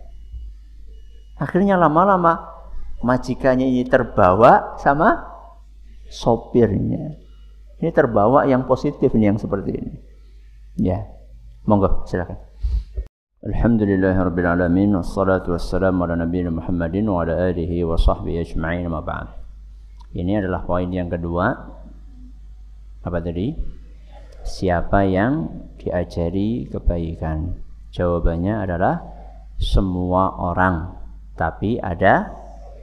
Akhirnya 1.38 1.74
lama-lama 1.74 2.38
majikannya 3.02 3.66
ini 3.66 3.86
terbawa 3.86 4.78
sama 4.78 5.27
sopirnya. 6.08 7.16
Ini 7.78 7.94
terbawa 7.94 8.48
yang 8.48 8.66
positif 8.66 9.14
ini 9.14 9.30
yang 9.30 9.38
seperti 9.38 9.70
ini. 9.70 9.92
Ya. 10.80 11.06
Monggo 11.68 12.08
silakan. 12.08 12.40
Alhamdulillahirabbil 13.38 14.50
alamin 14.50 14.98
wassalatu 14.98 15.54
wassalamu 15.54 16.02
ala 16.08 16.18
nabiyina 16.18 16.50
Muhammadin 16.50 17.06
wa 17.06 17.22
ala 17.22 17.54
alihi 17.54 17.86
wa 17.86 17.94
sahbihi 17.94 18.42
ajma'in 18.42 18.90
ma 18.90 18.98
ba'd. 18.98 19.30
Ini 20.10 20.42
adalah 20.42 20.66
poin 20.66 20.90
yang 20.90 21.06
kedua. 21.06 21.54
Apa 23.04 23.18
tadi? 23.22 23.54
Siapa 24.42 25.06
yang 25.06 25.46
diajari 25.78 26.66
kebaikan? 26.66 27.52
Jawabannya 27.94 28.54
adalah 28.58 29.06
semua 29.60 30.34
orang. 30.34 30.98
Tapi 31.38 31.78
ada 31.78 32.32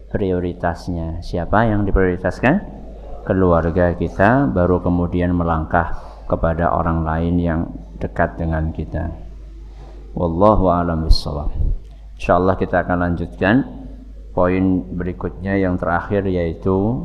prioritasnya. 0.07 1.19
Siapa 1.19 1.67
yang 1.67 1.83
diprioritaskan? 1.83 2.84
Keluarga 3.25 3.97
kita, 3.97 4.45
baru 4.53 4.85
kemudian 4.85 5.33
melangkah 5.33 5.97
kepada 6.29 6.69
orang 6.69 7.01
lain 7.01 7.35
yang 7.41 7.61
dekat 7.97 8.37
dengan 8.37 8.69
kita. 8.69 9.09
Wallahu 10.13 10.69
a'lam 10.69 11.09
bishawab. 11.09 11.49
Insyaallah 12.15 12.55
kita 12.55 12.85
akan 12.85 12.97
lanjutkan 13.01 13.55
poin 14.31 14.85
berikutnya 14.93 15.57
yang 15.57 15.75
terakhir 15.75 16.29
yaitu 16.29 17.01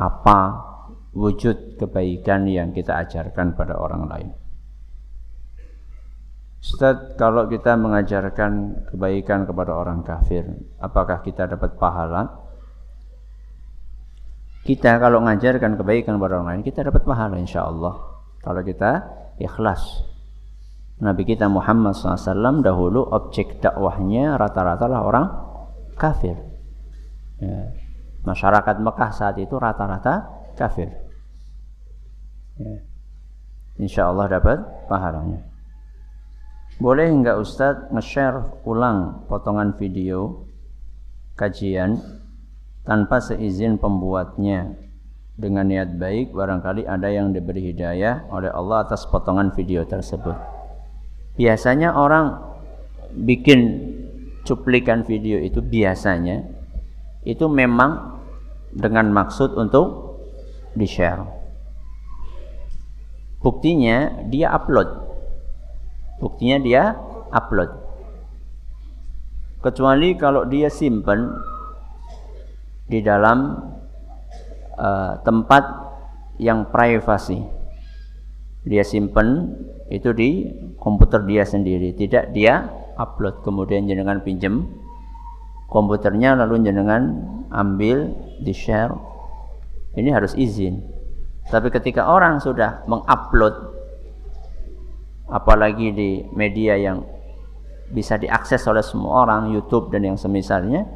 apa 0.00 0.64
wujud 1.12 1.76
kebaikan 1.76 2.48
yang 2.48 2.72
kita 2.72 2.96
ajarkan 3.04 3.52
pada 3.52 3.76
orang 3.76 4.08
lain. 4.08 4.30
Ustaz, 6.60 7.16
kalau 7.16 7.48
kita 7.48 7.76
mengajarkan 7.76 8.84
kebaikan 8.92 9.48
kepada 9.48 9.72
orang 9.76 10.04
kafir, 10.04 10.44
apakah 10.80 11.20
kita 11.24 11.48
dapat 11.48 11.76
pahala? 11.76 12.39
Kita 14.70 15.02
kalau 15.02 15.18
mengajarkan 15.18 15.74
kebaikan 15.82 16.14
kepada 16.14 16.38
orang 16.38 16.46
lain, 16.46 16.62
kita 16.62 16.86
dapat 16.86 17.02
pahala 17.02 17.34
insya 17.42 17.66
Allah. 17.66 18.22
Kalau 18.38 18.62
kita 18.62 19.02
ikhlas. 19.42 19.82
Nabi 21.02 21.26
kita 21.26 21.50
Muhammad 21.50 21.98
SAW 21.98 22.62
dahulu 22.62 23.02
objek 23.02 23.58
dakwahnya 23.58 24.38
rata-rata 24.38 24.86
lah 24.86 25.02
orang 25.02 25.26
kafir. 25.98 26.38
Ya. 27.42 27.74
Masyarakat 28.22 28.78
Mekah 28.78 29.10
saat 29.10 29.42
itu 29.42 29.58
rata-rata 29.58 30.30
kafir. 30.54 30.86
Ya. 32.62 32.86
Insya 33.74 34.06
Allah 34.06 34.38
dapat 34.38 34.62
pahalanya. 34.86 35.50
Boleh 36.78 37.10
enggak 37.10 37.42
Ustadz 37.42 37.90
nge-share 37.90 38.62
ulang 38.62 39.26
potongan 39.26 39.74
video 39.74 40.46
kajian 41.34 42.19
tanpa 42.90 43.22
seizin 43.22 43.78
pembuatnya 43.78 44.74
dengan 45.38 45.70
niat 45.70 45.94
baik 45.94 46.34
barangkali 46.34 46.90
ada 46.90 47.06
yang 47.06 47.30
diberi 47.30 47.70
hidayah 47.70 48.26
oleh 48.34 48.50
Allah 48.50 48.82
atas 48.82 49.06
potongan 49.06 49.54
video 49.54 49.86
tersebut. 49.86 50.34
Biasanya 51.38 51.94
orang 51.94 52.34
bikin 53.14 53.78
cuplikan 54.42 55.06
video 55.06 55.38
itu 55.38 55.62
biasanya 55.62 56.50
itu 57.22 57.46
memang 57.46 58.18
dengan 58.74 59.14
maksud 59.14 59.54
untuk 59.54 60.18
di-share. 60.74 61.22
Buktinya 63.38 64.26
dia 64.26 64.50
upload. 64.50 64.90
Buktinya 66.18 66.58
dia 66.58 66.98
upload. 67.30 67.70
Kecuali 69.62 70.18
kalau 70.18 70.42
dia 70.42 70.66
simpan 70.66 71.38
di 72.90 72.98
dalam 72.98 73.54
uh, 74.74 75.14
tempat 75.22 75.64
yang 76.42 76.66
privasi. 76.74 77.62
dia 78.60 78.84
simpen 78.84 79.56
itu 79.88 80.12
di 80.12 80.44
komputer 80.76 81.24
dia 81.24 81.48
sendiri, 81.48 81.96
tidak 81.96 82.36
dia 82.36 82.68
upload 83.00 83.40
kemudian 83.40 83.88
jenengan 83.88 84.20
pinjem 84.20 84.68
komputernya 85.70 86.34
lalu 86.34 86.66
jenengan 86.66 87.24
ambil 87.48 88.10
di 88.42 88.52
share. 88.52 88.92
Ini 89.94 90.10
harus 90.12 90.34
izin. 90.34 90.82
Tapi 91.48 91.70
ketika 91.72 92.10
orang 92.10 92.42
sudah 92.42 92.84
mengupload 92.84 93.54
apalagi 95.30 95.94
di 95.94 96.10
media 96.34 96.74
yang 96.76 97.06
bisa 97.90 98.18
diakses 98.18 98.62
oleh 98.70 98.82
semua 98.82 99.26
orang, 99.26 99.50
YouTube 99.50 99.90
dan 99.90 100.06
yang 100.06 100.18
semisalnya, 100.18 100.86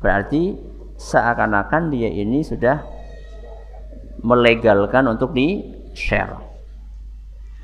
berarti 0.00 0.56
seakan-akan 1.00 1.92
dia 1.92 2.08
ini 2.12 2.44
sudah 2.44 2.84
melegalkan 4.20 5.08
untuk 5.08 5.32
di 5.32 5.64
share. 5.96 6.36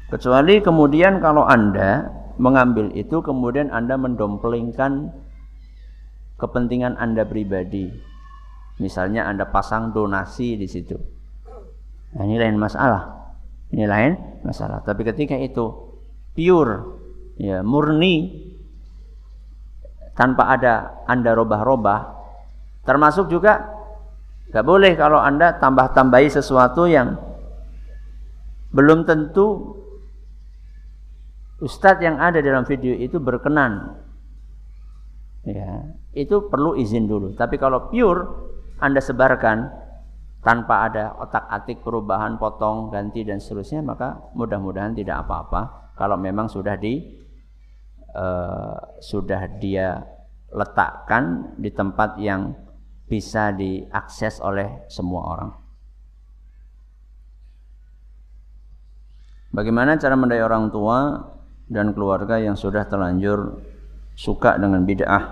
Kecuali 0.09 0.63
kemudian 0.63 1.19
kalau 1.19 1.45
Anda 1.45 2.09
mengambil 2.41 2.95
itu 2.95 3.21
kemudian 3.21 3.69
Anda 3.73 3.99
mendomplingkan 4.01 5.13
kepentingan 6.41 6.97
Anda 6.97 7.29
pribadi. 7.29 7.91
Misalnya 8.77 9.25
Anda 9.29 9.49
pasang 9.49 9.93
donasi 9.93 10.61
di 10.61 10.69
situ. 10.69 10.97
Nah, 12.17 12.23
ini 12.25 12.37
lain 12.37 12.61
masalah. 12.61 13.35
Ini 13.73 13.85
lain 13.89 14.13
masalah. 14.45 14.85
Tapi 14.85 15.03
ketika 15.03 15.35
itu 15.37 15.65
pure 16.37 16.73
ya 17.37 17.61
murni 17.65 18.47
tanpa 20.17 20.55
ada 20.57 21.05
Anda 21.05 21.37
robah-robah 21.37 22.16
termasuk 22.87 23.29
juga 23.29 23.77
Gak 24.57 24.63
boleh 24.63 24.95
kalau 24.95 25.19
Anda 25.19 25.59
tambah-tambahi 25.59 26.31
sesuatu 26.31 26.87
yang 26.87 27.19
belum 28.71 29.03
tentu 29.09 29.75
Ustadz 31.57 32.05
yang 32.05 32.21
ada 32.21 32.39
dalam 32.45 32.69
video 32.69 32.93
itu 32.95 33.17
berkenan. 33.17 33.97
Ya, 35.47 35.97
itu 36.13 36.47
perlu 36.53 36.77
izin 36.77 37.09
dulu. 37.09 37.33
Tapi 37.33 37.57
kalau 37.57 37.89
pure 37.89 38.49
Anda 38.79 39.01
sebarkan 39.01 39.73
tanpa 40.45 40.91
ada 40.91 41.17
otak-atik 41.17 41.81
perubahan, 41.81 42.37
potong, 42.37 42.93
ganti 42.93 43.25
dan 43.25 43.41
seterusnya, 43.41 43.81
maka 43.83 44.21
mudah-mudahan 44.37 44.93
tidak 44.95 45.27
apa-apa. 45.27 45.93
Kalau 45.97 46.21
memang 46.21 46.47
sudah 46.47 46.77
di 46.77 47.03
uh, 48.15 49.01
sudah 49.01 49.49
dia 49.61 49.97
letakkan 50.53 51.57
di 51.57 51.73
tempat 51.73 52.21
yang 52.21 52.66
bisa 53.07 53.55
diakses 53.55 54.43
oleh 54.43 54.87
semua 54.91 55.23
orang. 55.23 55.51
Bagaimana 59.55 59.97
cara 59.97 60.19
mendaya 60.19 60.45
orang 60.45 60.69
tua 60.69 61.17
dan 61.71 61.97
keluarga 61.97 62.37
yang 62.37 62.59
sudah 62.59 62.85
terlanjur 62.85 63.63
suka 64.13 64.59
dengan 64.61 64.85
bid'ah 64.85 65.25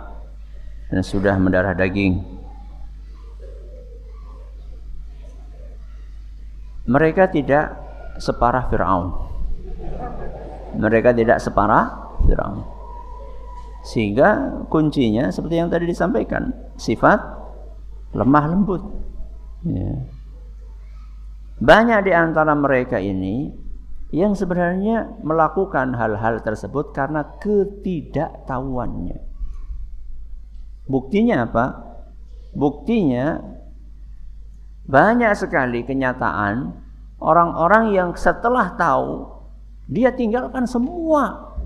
dan 0.88 1.02
sudah 1.04 1.36
mendarah 1.36 1.76
daging? 1.76 2.24
Mereka 6.88 7.32
tidak 7.32 7.76
separah 8.16 8.70
Firaun. 8.72 9.12
Mereka 10.78 11.12
tidak 11.12 11.40
separah 11.42 12.16
Firaun. 12.24 12.64
Sehingga 13.84 14.64
kuncinya 14.72 15.28
seperti 15.28 15.60
yang 15.60 15.68
tadi 15.68 15.84
disampaikan, 15.84 16.48
sifat 16.80 17.43
lemah 18.14 18.44
lembut. 18.48 18.82
Ya. 19.66 20.06
Banyak 21.58 22.06
di 22.06 22.12
antara 22.14 22.54
mereka 22.54 22.98
ini 22.98 23.50
yang 24.14 24.38
sebenarnya 24.38 25.18
melakukan 25.26 25.94
hal-hal 25.98 26.38
tersebut 26.42 26.94
karena 26.94 27.26
ketidaktahuannya. 27.42 29.18
Buktinya 30.86 31.48
apa? 31.48 31.66
Buktinya 32.54 33.42
banyak 34.84 35.32
sekali 35.34 35.82
kenyataan 35.82 36.76
orang-orang 37.18 37.96
yang 37.96 38.10
setelah 38.14 38.76
tahu 38.76 39.32
dia 39.88 40.12
tinggalkan 40.12 40.68
semua 40.68 41.56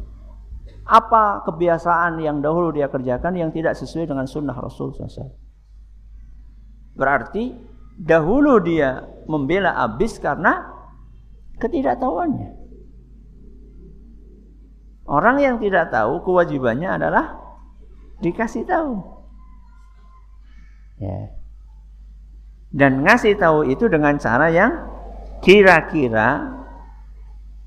apa 0.88 1.44
kebiasaan 1.44 2.22
yang 2.22 2.40
dahulu 2.40 2.72
dia 2.72 2.88
kerjakan 2.88 3.36
yang 3.36 3.50
tidak 3.52 3.76
sesuai 3.76 4.08
dengan 4.08 4.24
sunnah 4.24 4.56
Rasul 4.56 4.94
SAW. 4.96 5.47
Berarti 6.98 7.54
dahulu 7.94 8.58
dia 8.58 9.06
membela 9.30 9.78
abis 9.86 10.18
karena 10.18 10.66
ketidaktahuannya. 11.62 12.58
Orang 15.08 15.40
yang 15.40 15.56
tidak 15.62 15.88
tahu 15.88 16.20
kewajibannya 16.20 17.00
adalah 17.00 17.38
dikasih 18.20 18.66
tahu. 18.68 19.00
Ya. 21.00 21.32
Dan 22.68 23.06
ngasih 23.06 23.40
tahu 23.40 23.64
itu 23.72 23.88
dengan 23.88 24.20
cara 24.20 24.52
yang 24.52 24.84
kira-kira 25.40 26.52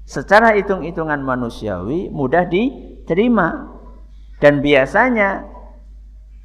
secara 0.05 0.53
hitung-hitungan 0.53 1.23
manusiawi 1.23 2.13
mudah 2.13 2.45
diterima. 2.45 3.73
Dan 4.37 4.61
biasanya 4.61 5.45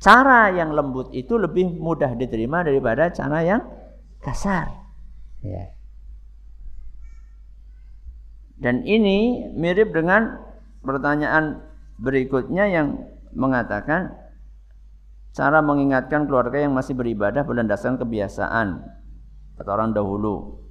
cara 0.06 0.54
yang 0.54 0.70
lembut 0.70 1.10
itu 1.10 1.34
lebih 1.34 1.66
mudah 1.82 2.14
diterima 2.14 2.62
daripada 2.62 3.10
cara 3.10 3.42
yang 3.42 3.66
kasar. 4.22 4.70
Ya. 5.42 5.74
Dan 8.54 8.86
ini 8.86 9.50
mirip 9.58 9.90
dengan 9.90 10.38
pertanyaan 10.86 11.58
berikutnya 11.98 12.70
yang 12.70 13.02
mengatakan 13.34 14.14
cara 15.34 15.58
mengingatkan 15.60 16.30
keluarga 16.30 16.62
yang 16.62 16.72
masih 16.72 16.94
beribadah 16.94 17.42
berdasarkan 17.42 17.98
kebiasaan 17.98 18.86
atau 19.58 19.70
orang 19.74 19.90
dahulu. 19.90 20.62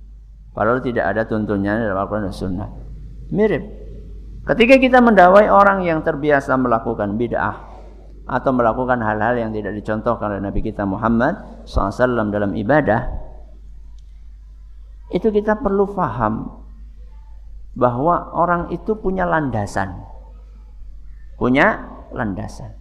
Padahal 0.55 0.79
tidak 0.79 1.11
ada 1.11 1.27
tuntunnya 1.27 1.75
dalam 1.75 1.99
Al-Quran 1.99 2.31
dan 2.31 2.35
Sunnah. 2.35 2.69
Mirip. 3.35 3.83
Ketika 4.47 4.79
kita 4.79 5.03
mendawai 5.03 5.51
orang 5.51 5.83
yang 5.83 5.99
terbiasa 6.05 6.55
melakukan 6.55 7.19
bid'ah, 7.19 7.74
atau 8.25 8.51
melakukan 8.53 8.97
hal-hal 9.05 9.37
yang 9.37 9.53
tidak 9.53 9.77
dicontohkan 9.77 10.33
oleh 10.33 10.41
Nabi 10.41 10.65
kita 10.65 10.81
Muhammad 10.85 11.65
SAW 11.69 12.33
dalam 12.33 12.57
ibadah, 12.57 13.05
itu 15.13 15.29
kita 15.29 15.61
perlu 15.61 15.85
faham 15.93 16.65
bahwa 17.77 18.33
orang 18.33 18.73
itu 18.73 18.97
punya 18.97 19.29
landasan. 19.29 20.01
Punya 21.37 21.85
landasan. 22.15 22.73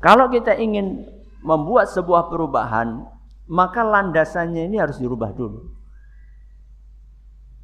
Kalau 0.00 0.32
kita 0.32 0.56
ingin 0.56 1.04
membuat 1.44 1.92
sebuah 1.92 2.32
perubahan, 2.32 3.04
maka 3.50 3.84
landasannya 3.84 4.68
ini 4.70 4.78
harus 4.78 4.96
dirubah 4.96 5.32
dulu. 5.34 5.66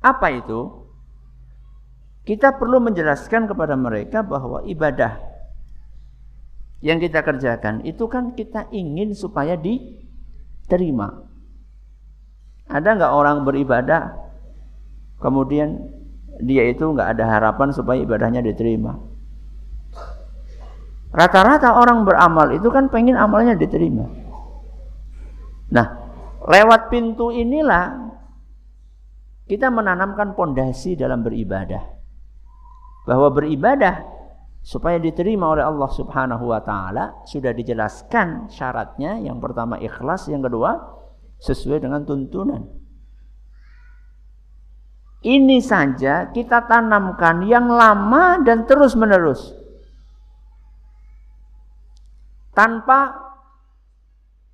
Apa 0.05 0.35
itu? 0.35 0.86
Kita 2.27 2.59
perlu 2.59 2.83
menjelaskan 2.83 3.47
kepada 3.47 3.79
mereka 3.79 4.27
bahwa 4.27 4.67
ibadah 4.67 5.23
yang 6.83 6.99
kita 6.99 7.23
kerjakan 7.23 7.87
itu 7.87 8.11
kan 8.11 8.35
kita 8.35 8.67
ingin 8.75 9.15
supaya 9.15 9.55
diterima. 9.55 11.23
Ada 12.67 12.99
nggak 12.99 13.13
orang 13.15 13.47
beribadah 13.47 14.19
kemudian 15.23 15.87
dia 16.43 16.67
itu 16.67 16.83
nggak 16.83 17.15
ada 17.15 17.31
harapan 17.31 17.71
supaya 17.71 18.03
ibadahnya 18.03 18.43
diterima? 18.43 18.99
Rata-rata 21.15 21.79
orang 21.79 22.03
beramal 22.03 22.51
itu 22.59 22.67
kan 22.75 22.91
pengen 22.91 23.15
amalnya 23.15 23.55
diterima. 23.55 24.05
Nah, 25.71 25.87
lewat 26.43 26.91
pintu 26.91 27.31
inilah 27.31 28.11
kita 29.47 29.71
menanamkan 29.71 30.35
pondasi 30.35 30.99
dalam 30.99 31.23
beribadah 31.23 31.96
bahwa 33.07 33.31
beribadah 33.31 34.03
supaya 34.67 34.99
diterima 34.99 35.47
oleh 35.55 35.63
Allah 35.63 35.87
Subhanahu 35.95 36.51
wa 36.51 36.59
taala 36.59 37.23
sudah 37.23 37.55
dijelaskan 37.55 38.51
syaratnya. 38.51 39.23
Yang 39.23 39.39
pertama 39.39 39.79
ikhlas 39.79 40.27
yang 40.27 40.43
kedua 40.43 40.75
sesuai 41.39 41.87
dengan 41.87 42.03
tuntunan. 42.03 42.67
Ini 45.23 45.59
saja 45.63 46.29
kita 46.35 46.67
tanamkan 46.67 47.47
yang 47.47 47.71
lama 47.71 48.43
dan 48.43 48.67
terus 48.69 48.95
menerus 48.95 49.55
tanpa 52.57 53.13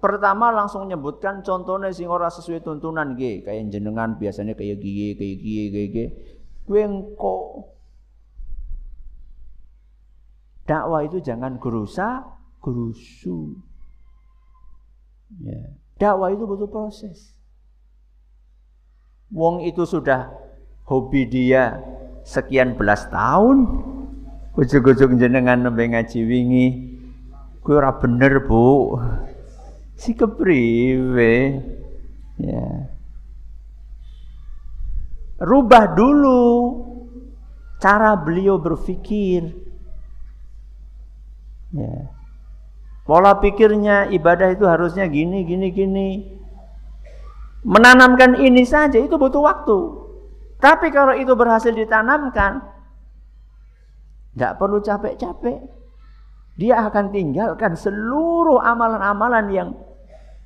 pertama 0.03 0.51
langsung 0.51 0.91
menyebutkan 0.91 1.47
contohnya 1.47 1.95
sing 1.95 2.11
ora 2.11 2.27
sesuai 2.27 2.67
tuntunan 2.67 3.15
G 3.15 3.47
kayak 3.47 3.71
jenengan 3.71 4.19
biasanya 4.19 4.59
kayak 4.59 4.83
gigi 4.83 5.15
kayak 5.15 5.37
gigi 5.39 5.65
kayak 5.71 5.89
gigi 5.95 6.05
gue 6.67 6.83
dakwah 10.73 11.05
itu 11.05 11.21
jangan 11.21 11.61
gerusa, 11.61 12.25
gerusu. 12.65 13.61
Ya. 15.45 15.77
Dakwah 16.01 16.33
itu 16.33 16.49
butuh 16.49 16.73
proses. 16.73 17.37
Wong 19.29 19.69
itu 19.69 19.85
sudah 19.85 20.33
hobi 20.89 21.29
dia 21.29 21.77
sekian 22.25 22.81
belas 22.81 23.05
tahun. 23.13 23.69
Ujug-ujug 24.57 25.17
jenengan 25.21 25.61
nembe 25.61 25.85
ngaji 25.93 26.21
wingi. 26.25 26.69
Kuwi 27.61 27.77
ora 27.77 27.93
bener, 28.01 28.45
Bu. 28.49 28.97
Si 29.97 30.17
kepriwe? 30.17 31.33
Ya. 32.41 32.69
Rubah 35.37 35.85
dulu 35.95 36.43
cara 37.81 38.17
beliau 38.17 38.61
berpikir. 38.61 39.62
Ya. 41.73 42.13
Pola 43.03 43.43
pikirnya 43.43 44.07
ibadah 44.15 44.55
itu 44.55 44.63
harusnya 44.69 45.11
gini, 45.11 45.43
gini, 45.43 45.69
gini. 45.75 46.09
Menanamkan 47.67 48.39
ini 48.39 48.63
saja 48.63 48.99
itu 48.99 49.19
butuh 49.19 49.43
waktu. 49.43 49.79
Tapi 50.63 50.95
kalau 50.95 51.19
itu 51.19 51.35
berhasil 51.35 51.75
ditanamkan, 51.75 52.63
tidak 54.33 54.53
perlu 54.63 54.79
capek-capek. 54.79 55.59
Dia 56.55 56.87
akan 56.87 57.11
tinggalkan 57.11 57.75
seluruh 57.75 58.63
amalan-amalan 58.63 59.47
yang 59.51 59.69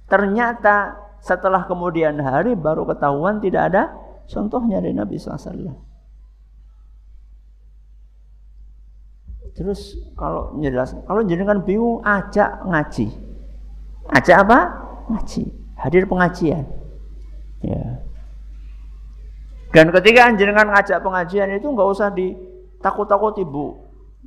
ternyata 0.07 0.97
setelah 1.20 1.66
kemudian 1.66 2.16
hari 2.22 2.55
baru 2.55 2.87
ketahuan 2.87 3.43
tidak 3.43 3.74
ada 3.74 3.83
contohnya 4.31 4.79
dari 4.79 4.95
Nabi 4.95 5.18
SAW. 5.18 5.86
Terus 9.57 9.97
kalau 10.21 10.53
jelas, 10.61 10.93
kalau 11.09 11.25
jenengan 11.25 11.65
bingung, 11.65 12.05
ajak 12.05 12.61
ngaji. 12.69 13.09
Ajak 14.13 14.45
apa? 14.45 14.59
Ngaji. 15.09 15.43
Hadir 15.81 16.05
pengajian. 16.05 16.65
Ya. 17.65 18.05
Dan 19.73 19.93
ketika 19.97 20.29
jenengan 20.37 20.69
ngajak 20.73 21.01
pengajian 21.01 21.57
itu 21.57 21.67
nggak 21.73 21.89
usah 21.89 22.13
ditakut-takut 22.13 23.41
ibu. 23.41 23.81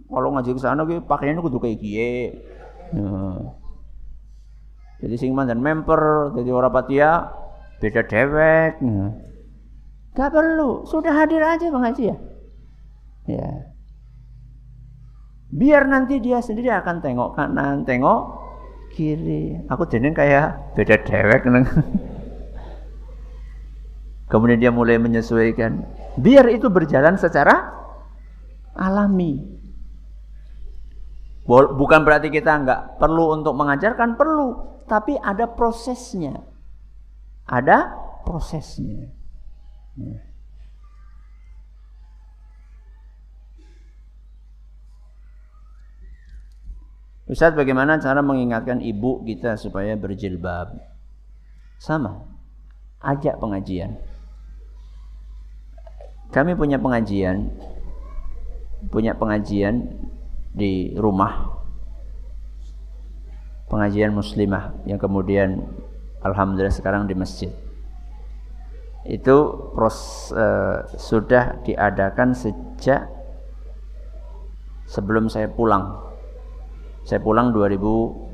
Kalau 0.10 0.34
ngaji 0.34 0.50
ke 0.58 0.62
sana 0.62 0.82
pakaiannya 0.86 1.46
kudu 1.46 1.62
kayak 1.62 1.78
gie. 1.78 2.34
Ya. 2.98 3.14
Jadi 5.00 5.16
sing 5.16 5.32
mandan 5.32 5.62
memper, 5.64 6.34
jadi 6.36 6.50
orang 6.52 6.74
patia 6.74 7.32
beda 7.80 8.02
dewek. 8.04 8.82
Ya. 8.82 9.06
Gak 10.18 10.34
perlu, 10.36 10.84
sudah 10.84 11.14
hadir 11.16 11.40
aja 11.40 11.70
pengajian. 11.70 12.20
Ya. 13.30 13.72
Biar 15.50 15.90
nanti 15.90 16.22
dia 16.22 16.46
sendiri 16.46 16.70
akan 16.70 17.02
tengok 17.02 17.34
kanan, 17.34 17.82
tengok 17.82 18.38
kiri. 18.94 19.58
Aku 19.66 19.90
jeneng 19.90 20.14
kayak 20.14 20.78
beda 20.78 21.02
dewek 21.02 21.42
neng. 21.50 21.66
Kemudian 24.32 24.62
dia 24.62 24.70
mulai 24.70 25.02
menyesuaikan. 25.02 25.90
Biar 26.22 26.54
itu 26.54 26.70
berjalan 26.70 27.18
secara 27.18 27.74
alami. 28.78 29.58
Bukan 31.50 32.06
berarti 32.06 32.30
kita 32.30 32.62
nggak 32.62 33.02
perlu 33.02 33.34
untuk 33.34 33.58
mengajarkan, 33.58 34.14
perlu. 34.14 34.78
Tapi 34.86 35.18
ada 35.18 35.50
prosesnya. 35.50 36.46
Ada 37.50 37.90
prosesnya. 38.22 39.10
Ya. 39.98 40.29
Ustaz 47.30 47.54
bagaimana 47.54 48.02
cara 48.02 48.26
mengingatkan 48.26 48.82
ibu 48.82 49.22
kita 49.22 49.54
supaya 49.54 49.94
berjilbab? 49.94 50.74
Sama. 51.78 52.26
Ajak 52.98 53.38
pengajian. 53.38 54.02
Kami 56.34 56.58
punya 56.58 56.82
pengajian, 56.82 57.54
punya 58.90 59.14
pengajian 59.14 59.94
di 60.58 60.98
rumah, 60.98 61.54
pengajian 63.70 64.10
muslimah 64.10 64.74
yang 64.90 64.98
kemudian 64.98 65.70
alhamdulillah 66.26 66.74
sekarang 66.74 67.06
di 67.06 67.14
masjid. 67.14 67.54
Itu 69.06 69.70
pros, 69.78 70.30
uh, 70.34 70.86
sudah 70.98 71.62
diadakan 71.62 72.34
sejak 72.34 73.06
sebelum 74.90 75.30
saya 75.30 75.46
pulang. 75.46 76.09
Saya 77.10 77.26
pulang 77.26 77.50
2000 77.50 78.30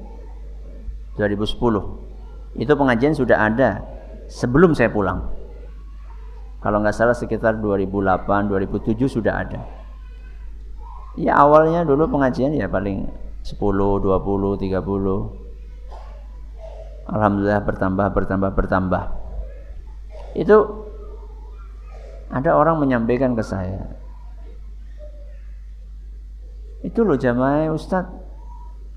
2010. 1.15 2.59
Itu 2.59 2.75
pengajian 2.75 3.15
sudah 3.15 3.47
ada 3.47 3.79
sebelum 4.27 4.75
saya 4.75 4.91
pulang. 4.91 5.31
Kalau 6.59 6.83
nggak 6.83 6.95
salah 6.95 7.15
sekitar 7.15 7.61
2008, 7.63 8.51
2007 8.51 9.07
sudah 9.07 9.47
ada. 9.47 9.63
Ya 11.15 11.39
awalnya 11.39 11.87
dulu 11.87 12.11
pengajian 12.11 12.51
ya 12.51 12.67
paling 12.67 13.07
10, 13.47 13.55
20, 14.03 14.59
30. 14.59 14.75
Alhamdulillah 17.05 17.61
bertambah, 17.63 18.07
bertambah, 18.11 18.51
bertambah. 18.57 19.03
Itu 20.35 20.83
ada 22.33 22.57
orang 22.57 22.81
menyampaikan 22.81 23.37
ke 23.37 23.43
saya. 23.45 23.85
Itu 26.81 27.05
loh 27.05 27.15
jamaah 27.15 27.69
Ustaz, 27.69 28.09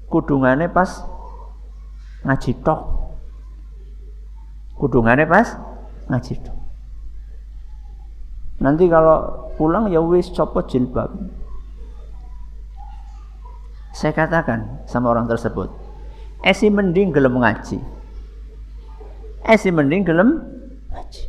kudungannya 0.08 0.72
pas 0.72 1.04
ngaji 2.24 2.52
tok. 2.64 2.80
Kudungannya 4.76 5.28
pas 5.28 5.54
ngaji 6.08 6.34
tok. 6.42 6.58
Nanti 8.58 8.90
kalau 8.90 9.48
pulang 9.54 9.86
ya 9.86 10.02
wis 10.02 10.34
copot 10.34 10.66
jilbab. 10.66 11.14
Saya 13.94 14.14
katakan 14.14 14.84
sama 14.86 15.10
orang 15.10 15.26
tersebut, 15.26 15.70
esi 16.42 16.70
mending 16.70 17.10
gelem 17.10 17.38
ngaji. 17.38 17.78
Esi 19.46 19.70
mending 19.70 20.02
gelem 20.06 20.38
ngaji. 20.90 21.24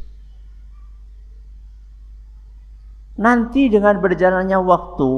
Nanti 3.19 3.67
dengan 3.67 3.99
berjalannya 3.99 4.57
waktu, 4.63 5.11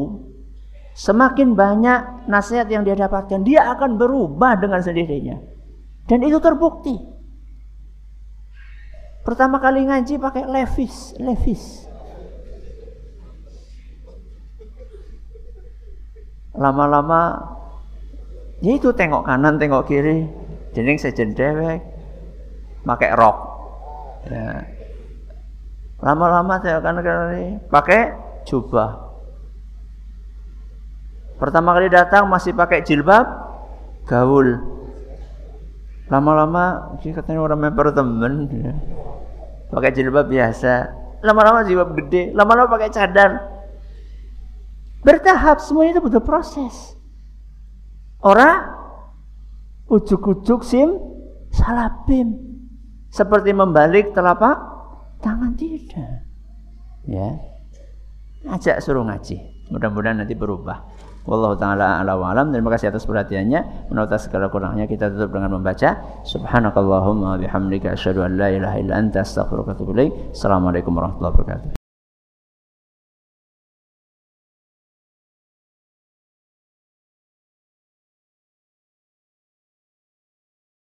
semakin 1.02 1.58
banyak 1.58 2.30
nasihat 2.30 2.70
yang 2.70 2.86
dia 2.86 2.94
dapatkan, 2.94 3.42
dia 3.42 3.66
akan 3.74 3.98
berubah 3.98 4.62
dengan 4.62 4.86
sendirinya. 4.86 5.42
Dan 6.06 6.22
itu 6.22 6.38
terbukti. 6.38 6.94
Pertama 9.26 9.58
kali 9.58 9.86
ngaji 9.86 10.22
pakai 10.22 10.46
levis, 10.46 11.18
levis. 11.18 11.90
lama-lama 16.52 17.40
ya 18.60 18.76
itu 18.76 18.92
tengok 18.92 19.24
kanan 19.24 19.56
tengok 19.56 19.88
kiri 19.88 20.28
jeneng 20.76 21.00
sejen 21.00 21.32
pakai 22.84 23.10
rok 23.16 23.38
ya. 24.28 24.60
lama-lama 26.04 26.60
tengok 26.60 26.84
kanan 26.84 27.02
kiri 27.02 27.46
pakai 27.72 28.02
jubah 28.44 29.11
pertama 31.42 31.74
kali 31.74 31.90
datang 31.90 32.30
masih 32.30 32.54
pakai 32.54 32.86
jilbab 32.86 33.26
gaul 34.06 34.62
lama-lama 36.06 36.94
sih 37.02 37.10
katanya 37.10 37.42
orang 37.42 37.66
memper 37.66 37.90
temen 37.90 38.46
ya. 38.54 38.74
pakai 39.74 39.90
jilbab 39.98 40.30
biasa 40.30 40.94
lama-lama 41.26 41.66
jilbab 41.66 41.98
gede 41.98 42.30
lama-lama 42.38 42.70
pakai 42.70 42.94
cadar 42.94 43.52
Bertahap 45.02 45.58
semuanya 45.58 45.98
itu 45.98 46.02
butuh 46.06 46.22
proses. 46.22 46.94
Orang 48.22 48.70
ujuk-ujuk 49.90 50.62
sim 50.62 50.94
salabim. 51.50 52.38
Seperti 53.10 53.52
membalik 53.52 54.14
telapak 54.14 54.56
tangan 55.20 55.58
tidak. 55.58 56.24
Ya. 57.10 57.34
Ajak 58.46 58.80
suruh 58.80 59.04
ngaji. 59.04 59.68
Mudah-mudahan 59.74 60.22
nanti 60.22 60.38
berubah. 60.38 60.86
Wallahu 61.26 61.58
taala 61.58 62.02
ala 62.02 62.18
wa 62.18 62.34
alam. 62.34 62.50
Terima 62.50 62.74
kasih 62.74 62.90
atas 62.90 63.06
perhatiannya. 63.06 63.92
Menurut 63.94 64.14
segala 64.18 64.50
kurangnya 64.50 64.90
kita 64.90 65.14
tutup 65.14 65.38
dengan 65.38 65.58
membaca 65.58 66.02
subhanakallahumma 66.26 67.38
bihamdika 67.38 67.94
asyhadu 67.94 68.26
an 68.26 68.38
la 68.38 68.50
ilaha 68.50 68.78
illa 68.82 68.94
anta 68.98 69.22
astaghfiruka 69.22 69.72
wa 69.72 69.76
atubu 69.78 69.92
ilaik. 69.94 70.12
Assalamualaikum 70.34 70.92
warahmatullahi 70.98 71.34
wabarakatuh. 71.38 71.81